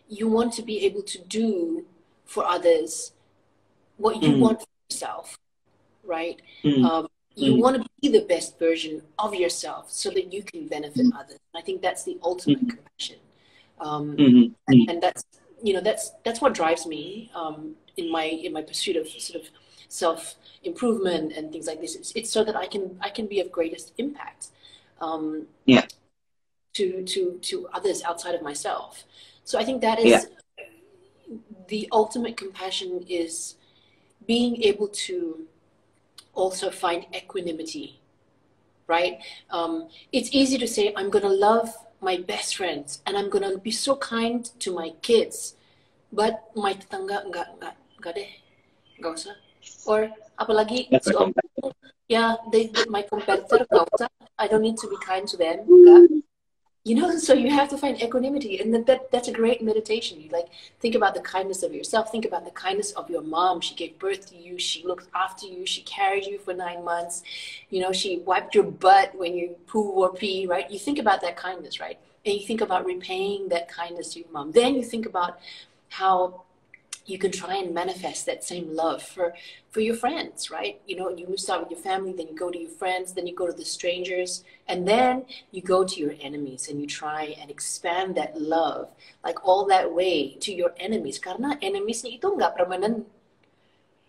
[0.07, 1.85] you want to be able to do
[2.25, 3.11] for others
[3.97, 4.39] what you Mm.
[4.39, 5.37] want for yourself,
[6.03, 6.41] right?
[6.63, 6.83] Mm.
[6.85, 7.59] Um, you Mm.
[7.61, 11.39] want to be the best version of yourself so that you can benefit others.
[11.53, 12.69] I think that's the ultimate Mm.
[12.69, 13.19] compassion.
[13.79, 14.55] Um, Mhm.
[14.67, 14.89] and, Mhm.
[14.89, 15.23] and that's
[15.63, 19.41] you know that's that's what drives me um, in my in my pursuit of sort
[19.41, 19.49] of
[19.87, 21.95] self improvement and things like this.
[21.95, 24.47] It's, it's so that I can I can be of greatest impact.
[25.01, 25.87] Um, Yeah.
[26.75, 29.05] To to to others outside of myself.
[29.45, 30.27] So I think that is
[31.69, 33.55] the ultimate compassion is
[34.25, 35.45] being able to
[36.33, 38.01] also find equanimity,
[38.87, 39.21] right?
[39.51, 41.69] Um, it's easy to say, I'm going to love
[42.01, 45.55] my best friends and I'm going to be so kind to my kids,
[46.11, 48.31] but my tetangga enggak, enggak, enggak deh,
[48.97, 49.35] enggak usah.
[49.85, 50.09] Or
[50.41, 51.33] apalagi That's si a om-
[52.09, 54.09] yeah, they, my competitor, enggak usah.
[54.37, 55.69] I don't need to be kind to them.
[55.69, 56.25] enggak.
[56.85, 60.21] You know, so you have to find equanimity, and that, that that's a great meditation.
[60.21, 60.47] You like
[60.79, 62.11] think about the kindness of yourself.
[62.11, 63.59] Think about the kindness of your mom.
[63.59, 64.59] She gave birth to you.
[64.59, 65.65] She looked after you.
[65.65, 67.23] She carried you for nine months.
[67.69, 70.45] You know, she wiped your butt when you poo or pee.
[70.47, 70.69] Right?
[70.69, 71.97] You think about that kindness, right?
[72.25, 74.51] and you think about repaying that kindness to your mom.
[74.51, 75.39] Then you think about
[75.89, 76.43] how
[77.05, 79.33] you can try and manifest that same love for
[79.69, 80.81] for your friends right?
[80.87, 83.35] You know you start with your family then you go to your friends then you
[83.35, 87.51] go to the strangers and then you go to your enemies and you try and
[87.51, 88.89] expand that love
[89.23, 91.17] like all that way to your enemies.
[91.19, 93.05] Karena enemies itu nggak permanen.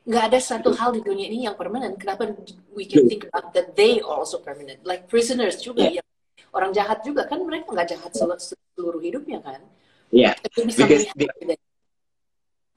[0.06, 1.98] Nggak ada satu hal di dunia ini yang permanen.
[1.98, 2.30] Kenapa
[2.70, 4.78] we can think about that they are also permanent?
[4.86, 5.98] Like prisoners juga yeah.
[5.98, 6.06] yang
[6.54, 9.60] orang jahat juga kan mereka nggak jahat seluruh hidupnya kan.
[10.14, 10.38] Yeah.
[10.54, 10.78] Because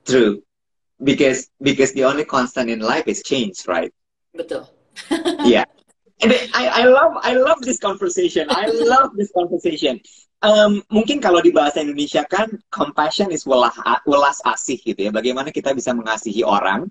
[0.10, 0.44] True.
[1.00, 3.94] Because because the only constant in life is change, right?
[4.36, 4.68] Betul.
[5.48, 5.64] yeah.
[6.20, 8.52] And I, I love I love this conversation.
[8.52, 10.04] I love this conversation.
[10.44, 15.12] Um, mungkin kalau di bahasa Indonesia kan compassion is welah, welas asih gitu ya.
[15.12, 16.88] Bagaimana kita bisa mengasihi orang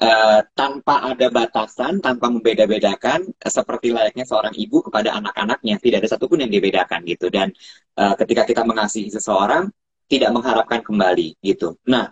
[0.00, 5.76] uh, tanpa ada batasan, tanpa membeda-bedakan, uh, seperti layaknya seorang ibu kepada anak-anaknya.
[5.80, 7.28] Tidak ada satupun yang dibedakan gitu.
[7.28, 7.52] Dan
[8.00, 9.68] uh, ketika kita mengasihi seseorang,
[10.10, 11.78] tidak mengharapkan kembali gitu.
[11.86, 12.10] Nah,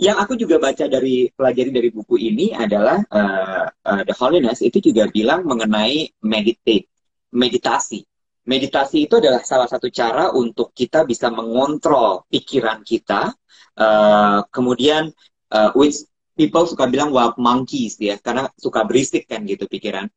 [0.00, 4.80] yang aku juga baca dari pelajari dari buku ini adalah uh, uh, The Holiness itu
[4.80, 6.88] juga bilang mengenai meditate,
[7.32, 8.00] meditasi.
[8.42, 13.30] Meditasi itu adalah salah satu cara untuk kita bisa mengontrol pikiran kita.
[13.78, 15.14] Uh, kemudian,
[15.54, 16.02] uh, which
[16.34, 20.10] people suka bilang wild monkeys ya, karena suka berisik kan gitu pikiran.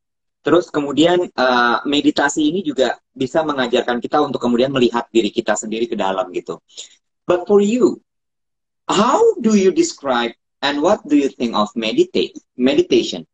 [0.46, 5.90] Terus kemudian uh, meditasi ini juga bisa mengajarkan kita untuk kemudian melihat diri kita sendiri
[5.90, 6.62] ke dalam gitu.
[7.26, 8.02] But for you,
[8.88, 10.32] how do you describe
[10.62, 13.26] and what do you think of meditate meditation?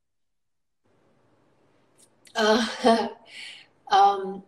[2.35, 2.65] Uh,
[3.91, 4.43] um,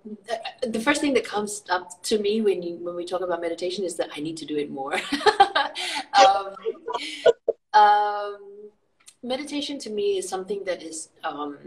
[0.65, 3.83] the first thing that comes up to me when you when we talk about meditation
[3.83, 4.95] is that I need to do it more.
[6.19, 6.55] um,
[7.73, 8.37] um,
[9.21, 11.57] meditation to me is something that is um,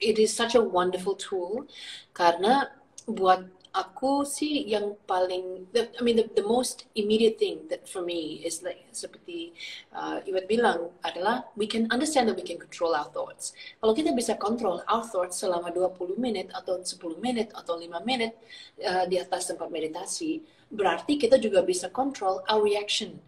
[0.00, 1.66] it is such a wonderful tool
[2.12, 2.70] karena
[3.06, 3.46] buat
[3.76, 8.40] aku sih yang paling the, I mean the, the most immediate thing that for me
[8.40, 9.52] is like seperti
[9.92, 13.52] uh, Iwat bilang adalah we can understand that we can control our thoughts.
[13.76, 18.32] Kalau kita bisa control our thoughts selama 20 menit atau 10 menit atau 5 menit
[18.80, 20.40] uh, di atas tempat meditasi,
[20.72, 23.20] berarti kita juga bisa control our reaction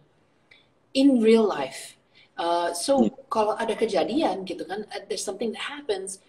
[0.97, 1.95] in real life.
[2.39, 3.13] Uh, so yeah.
[3.29, 6.23] kalau ada kejadian gitu kan, uh, there's something that happens,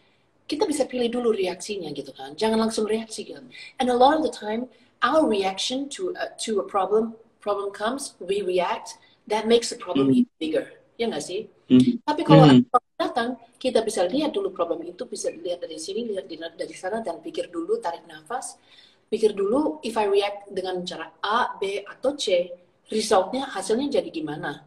[0.51, 3.46] kita bisa pilih dulu reaksinya gitu kan jangan langsung reaksi kan
[3.78, 4.66] and a lot of the time
[5.07, 8.98] our reaction to uh, to a problem problem comes we react
[9.30, 10.26] that makes the problem mm.
[10.26, 10.66] even bigger
[10.98, 12.03] ya nggak sih mm.
[12.03, 12.66] tapi kalau mm.
[12.98, 16.26] datang kita bisa lihat dulu problem itu bisa lihat dari sini lihat
[16.59, 18.59] dari sana dan pikir dulu tarik nafas
[19.07, 22.51] pikir dulu if I react dengan cara A B atau C
[22.90, 24.66] resultnya hasilnya jadi gimana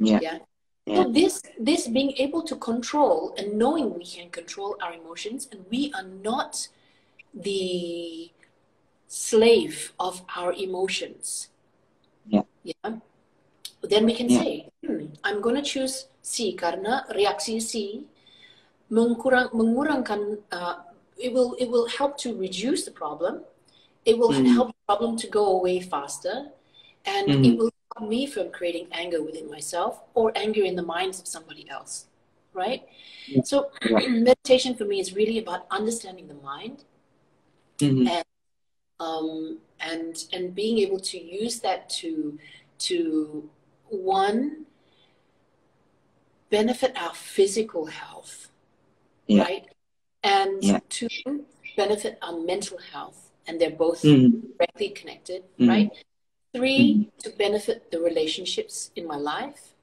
[0.00, 0.18] yeah.
[0.18, 0.55] ya yeah.
[0.86, 5.64] So this this being able to control and knowing we can control our emotions and
[5.70, 6.68] we are not
[7.34, 8.30] the
[9.08, 11.48] slave of our emotions
[12.26, 13.02] yeah yeah
[13.82, 14.40] then we can yeah.
[14.40, 18.02] say hmm, i'm going to choose C karena reaksi C
[18.90, 20.82] mengurang, mengurangkan uh,
[21.14, 23.46] it will it will help to reduce the problem
[24.02, 24.46] it will mm.
[24.50, 26.50] help the problem to go away faster
[27.06, 27.46] and mm.
[27.46, 31.68] it will me from creating anger within myself or anger in the minds of somebody
[31.70, 32.06] else
[32.52, 32.82] right
[33.26, 33.42] yeah.
[33.42, 33.70] so
[34.08, 36.84] meditation for me is really about understanding the mind
[37.78, 38.08] mm-hmm.
[38.08, 38.24] and
[38.98, 42.38] um, and and being able to use that to
[42.78, 43.48] to
[43.88, 44.66] one
[46.50, 48.48] benefit our physical health
[49.26, 49.42] yeah.
[49.42, 49.66] right
[50.22, 50.80] and yeah.
[50.88, 51.08] two
[51.76, 54.40] benefit our mental health and they're both mm-hmm.
[54.58, 55.68] directly connected mm-hmm.
[55.68, 55.90] right
[56.56, 59.76] Three, to benefit the relationships in my life.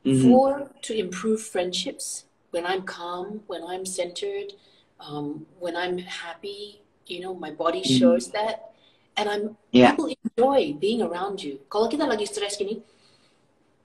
[0.00, 0.32] Mm-hmm.
[0.32, 2.24] Four, to improve friendships
[2.56, 4.56] when I'm calm, when I'm centered,
[4.96, 6.80] um, when I'm happy.
[7.04, 8.00] You know, my body mm-hmm.
[8.00, 8.72] shows that.
[9.16, 9.92] And I'm yeah.
[9.92, 11.60] people enjoy being around you.
[11.68, 12.82] Kalau kita lagi stres gini,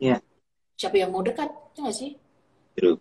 [0.01, 0.23] yeah.
[0.73, 1.51] siapa yang mau dekat?
[1.77, 2.17] Ya gak sih?
[2.73, 2.97] True.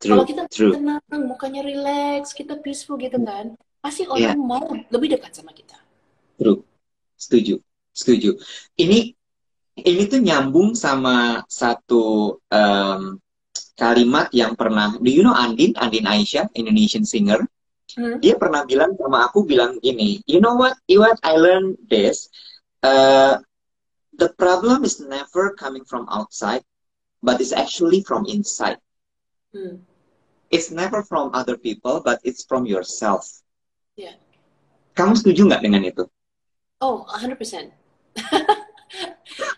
[0.00, 0.14] True.
[0.14, 0.72] Kalau kita True.
[0.78, 3.52] tenang, mukanya relax, kita peaceful gitu kan,
[3.84, 4.48] pasti orang yeah.
[4.48, 5.76] mau lebih dekat sama kita.
[6.40, 6.64] True.
[7.20, 7.60] Setuju
[7.98, 8.38] setuju.
[8.78, 9.18] Ini
[9.82, 13.02] ini tuh nyambung sama satu um,
[13.78, 17.46] kalimat yang pernah, do you know Andin, Andin Aisyah, Indonesian singer?
[17.94, 18.18] Hmm.
[18.18, 22.26] Dia pernah bilang sama aku bilang gini, you know what, what I learned this,
[22.82, 23.38] uh,
[24.18, 26.66] the problem is never coming from outside,
[27.22, 28.82] but it's actually from inside.
[29.54, 29.86] Hmm.
[30.50, 33.30] It's never from other people, but it's from yourself.
[33.94, 34.18] Yeah.
[34.98, 36.02] Kamu setuju nggak dengan itu?
[36.82, 37.77] Oh, 100%.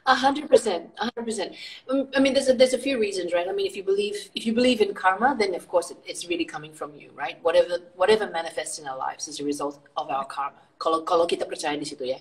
[0.06, 1.54] A hundred percent, a hundred percent.
[1.88, 3.46] Um, I mean, there's a, there's a few reasons, right?
[3.48, 6.26] I mean, if you believe if you believe in karma, then of course it, it's
[6.26, 7.38] really coming from you, right?
[7.42, 10.58] Whatever whatever manifests in our lives is a result of our karma.
[10.80, 12.18] kalau kalau kita percaya di situ ya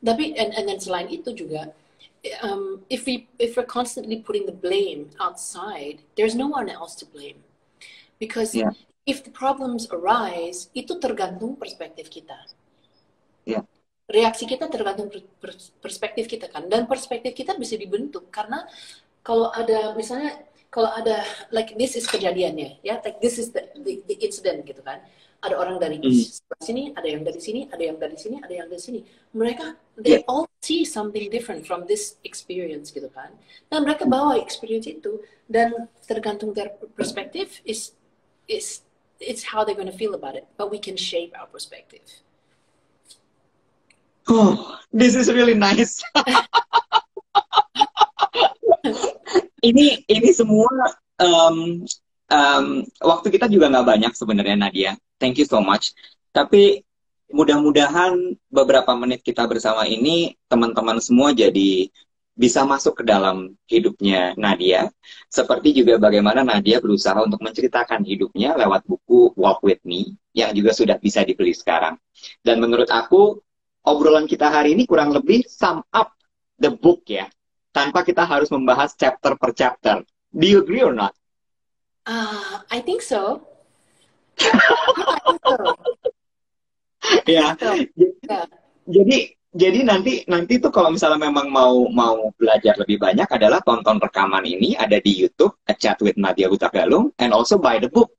[0.00, 1.68] tapi and, and then selain itu juga
[2.40, 7.04] um, if we if we're constantly putting the blame outside there's no one else to
[7.04, 7.44] blame
[8.16, 8.72] because yeah.
[9.04, 12.48] if the problems arise itu tergantung perspektif kita
[13.44, 13.62] yeah.
[14.08, 15.12] Reaksi kita tergantung
[15.84, 16.64] perspektif kita kan.
[16.66, 18.64] Dan perspektif kita bisa dibentuk karena
[19.20, 20.40] kalau ada misalnya
[20.72, 24.80] kalau ada like this is kejadiannya ya like this is the, the, the incident gitu
[24.80, 25.04] kan.
[25.38, 26.42] Ada orang dari mm.
[26.58, 29.00] sini ada yang dari sini ada yang dari sini ada yang dari sini.
[29.36, 30.26] Mereka they yeah.
[30.26, 33.30] all see something different from this experience gitu kan.
[33.68, 37.94] Dan mereka bawa experience itu dan tergantung dari perspektif is
[38.48, 38.82] is
[39.20, 40.48] it's how they're gonna feel about it.
[40.58, 42.02] But we can shape our perspective
[44.28, 46.02] oh this is really nice
[49.68, 50.70] ini ini semua
[51.18, 51.82] um,
[52.30, 52.66] um,
[53.02, 54.92] waktu kita juga nggak banyak sebenarnya Nadia.
[55.18, 55.92] Thank you so much.
[56.30, 56.86] Tapi
[57.28, 61.92] mudah-mudahan beberapa menit kita bersama ini teman-teman semua jadi
[62.38, 64.88] bisa masuk ke dalam hidupnya Nadia.
[65.26, 70.70] Seperti juga bagaimana Nadia berusaha untuk menceritakan hidupnya lewat buku Walk With Me yang juga
[70.70, 71.98] sudah bisa dibeli sekarang.
[72.46, 73.42] Dan menurut aku
[73.88, 76.12] obrolan kita hari ini kurang lebih sum up
[76.60, 77.26] the book ya
[77.72, 80.02] tanpa kita harus membahas chapter per chapter.
[80.34, 81.14] Do you agree or not?
[82.04, 83.44] Uh, I think so.
[87.28, 87.54] ya.
[88.88, 89.18] Jadi
[89.48, 94.44] jadi nanti nanti tuh kalau misalnya memang mau mau belajar lebih banyak adalah tonton rekaman
[94.44, 98.12] ini ada di YouTube A Chat with Nadia Hutagalung and also buy the book.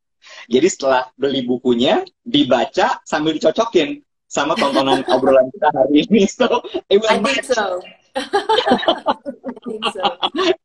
[0.49, 6.29] Jadi setelah beli bukunya dibaca sambil dicocokin sama tontonan obrolan kita hari ini.
[6.29, 7.81] So it will I think so.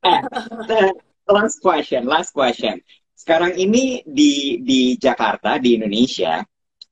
[0.04, 0.92] Eh,
[1.28, 2.80] last question, last question.
[3.12, 6.44] Sekarang ini di di Jakarta di Indonesia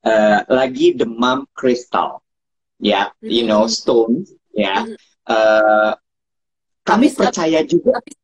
[0.05, 2.21] uh, lagi demam kristal,
[2.77, 3.73] ya, yeah, you know mm-hmm.
[3.73, 4.85] stones, ya.
[4.85, 4.97] Yeah.
[5.25, 5.91] Uh,
[6.85, 7.97] kami abis, percaya juga.
[7.97, 8.15] Abis,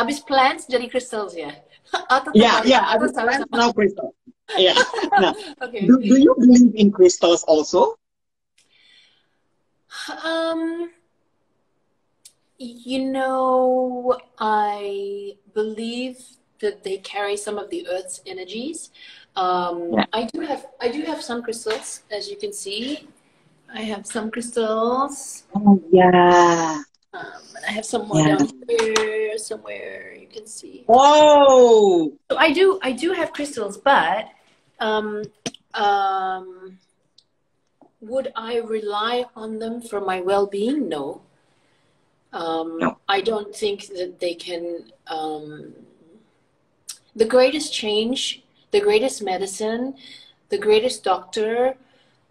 [0.00, 1.52] abis plants jadi crystals ya.
[2.34, 4.15] Ya, ya, abis plants now crystal.
[4.54, 4.74] Ya.
[5.18, 5.86] Nah, okay.
[5.86, 7.98] do, do you believe in crystals also?
[10.22, 10.94] Um,
[12.58, 16.24] You know, I believe
[16.60, 18.90] that they carry some of the Earth's energies.
[19.36, 20.08] Um, yeah.
[20.12, 23.08] I do have I do have some crystals, as you can see.
[23.68, 25.44] I have some crystals.
[25.52, 26.80] Oh yeah.
[27.12, 28.40] Um, I have some more yeah.
[28.40, 30.16] down here somewhere.
[30.16, 30.84] You can see.
[30.88, 32.16] Whoa!
[32.30, 34.32] So I do I do have crystals, but
[34.80, 35.22] um,
[35.74, 36.78] um,
[38.00, 40.88] would I rely on them for my well-being?
[40.88, 41.22] No.
[42.32, 42.98] Um, no.
[43.08, 44.92] I don't think that they can.
[45.06, 45.72] Um,
[47.14, 49.94] the greatest change, the greatest medicine,
[50.50, 51.76] the greatest doctor,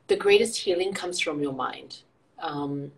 [0.07, 2.01] the greatest healing comes from your mind.
[2.39, 2.91] Um,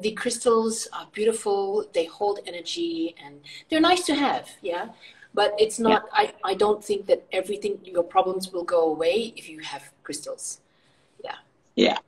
[0.00, 4.88] the crystals are beautiful, they hold energy, and they're nice to have, yeah?
[5.32, 6.32] But it's not, yeah.
[6.44, 10.60] I, I don't think that everything, your problems will go away if you have crystals.
[11.24, 11.40] Yeah.
[11.74, 11.98] Yeah.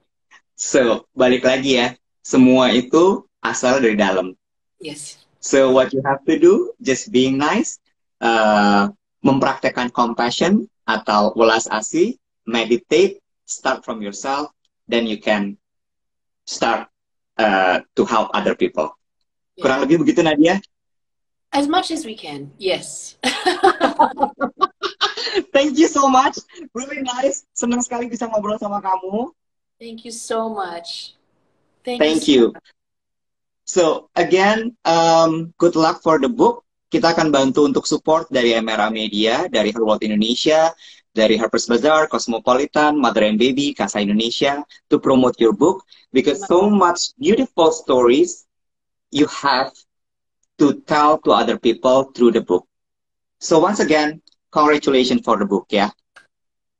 [0.55, 4.37] So, balik lagi ya, semua itu asal dari dalam.
[4.77, 5.25] Yes.
[5.41, 7.81] So what you have to do, just being nice,
[8.21, 8.89] uh,
[9.25, 14.53] mempraktekkan compassion atau welas asih, meditate, start from yourself,
[14.89, 15.57] then you can
[16.45, 16.89] start
[17.41, 18.93] uh, to help other people.
[19.57, 19.65] Yeah.
[19.65, 20.61] Kurang lebih begitu Nadia?
[21.55, 23.15] As much as we can, yes.
[25.55, 26.43] Thank you so much.
[26.75, 27.47] Really nice.
[27.55, 29.31] Senang sekali bisa ngobrol sama kamu.
[29.79, 31.15] Thank you so much.
[31.87, 32.51] Thank, Thank you.
[32.51, 32.75] So you.
[33.65, 33.85] So
[34.19, 36.67] again, um, good luck for the book.
[36.91, 40.75] Kita akan bantu untuk support dari MRA Media, dari Her World Indonesia,
[41.15, 46.67] dari Harper's Bazaar, Cosmopolitan, Mother and Baby, Casa Indonesia to promote your book because so
[46.67, 48.47] much beautiful stories
[49.15, 49.71] you have
[50.59, 52.67] to tell to other people through the book.
[53.41, 55.91] So once again, congratulations for the book, yeah.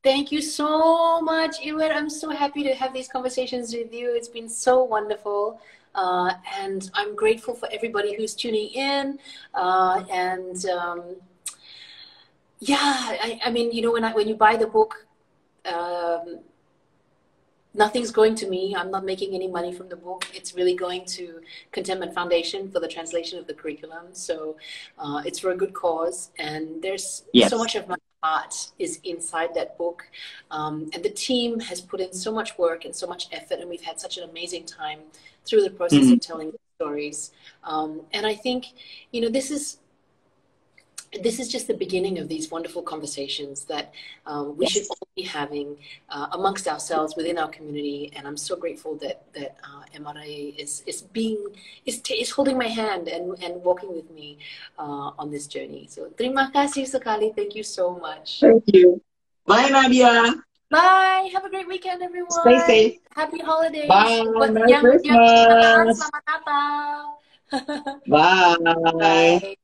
[0.03, 1.91] Thank you so much, Iwer.
[1.91, 4.15] I'm so happy to have these conversations with you.
[4.15, 5.59] It's been so wonderful.
[5.95, 9.17] Uh, and I'm grateful for everybody who's tuning in.
[9.53, 11.15] Uh, and um,
[12.59, 15.07] yeah, I, I, mean, you know, when I when you buy the book,
[15.65, 16.39] um,
[17.75, 18.75] nothing's going to me.
[18.75, 20.25] I'm not making any money from the book.
[20.33, 24.07] It's really going to Contentment Foundation for the translation of the curriculum.
[24.13, 24.57] So
[24.97, 26.31] uh, it's for a good cause.
[26.39, 27.49] And there's yes.
[27.49, 30.09] so much of my heart is inside that book.
[30.51, 33.59] Um, and the team has put in so much work and so much effort.
[33.59, 34.99] And we've had such an amazing time
[35.45, 36.13] through the process mm-hmm.
[36.13, 37.31] of telling stories.
[37.63, 38.67] Um, and I think,
[39.11, 39.77] you know, this is
[41.23, 43.93] this is just the beginning of these wonderful conversations that
[44.25, 44.73] um, we yes.
[44.73, 45.77] should all be having
[46.09, 48.11] uh, amongst ourselves within our community.
[48.15, 51.39] And I'm so grateful that that uh, MRA is is being
[51.85, 54.37] is, is holding my hand and and walking with me
[54.77, 55.87] uh, on this journey.
[55.89, 57.31] So terima kasih sekali.
[57.35, 58.39] Thank you so much.
[58.41, 59.01] Thank you.
[59.45, 60.35] Bye Nadia.
[60.71, 61.29] Bye.
[61.33, 62.31] Have a great weekend, everyone.
[62.41, 62.93] Stay safe.
[63.15, 63.87] Happy holidays.
[63.87, 64.25] Bye.
[64.49, 66.01] Merry Christmas.
[66.01, 67.21] Selamat Natal.
[68.09, 68.57] Bye.
[68.97, 69.55] Bye.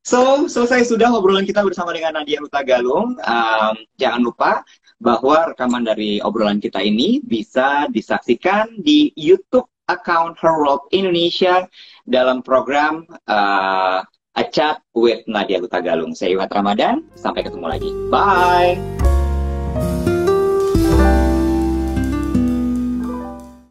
[0.00, 3.20] So, selesai sudah obrolan kita bersama dengan Nadia Hutagalung.
[3.20, 4.64] Um, jangan lupa
[4.96, 11.68] bahwa rekaman dari obrolan kita ini bisa disaksikan di YouTube account Her World Indonesia
[12.08, 14.00] dalam program uh,
[14.40, 16.16] A Chat with Nadia Hutagalung.
[16.16, 17.90] Saya Iwat Ramadan, sampai ketemu lagi.
[18.08, 19.19] Bye!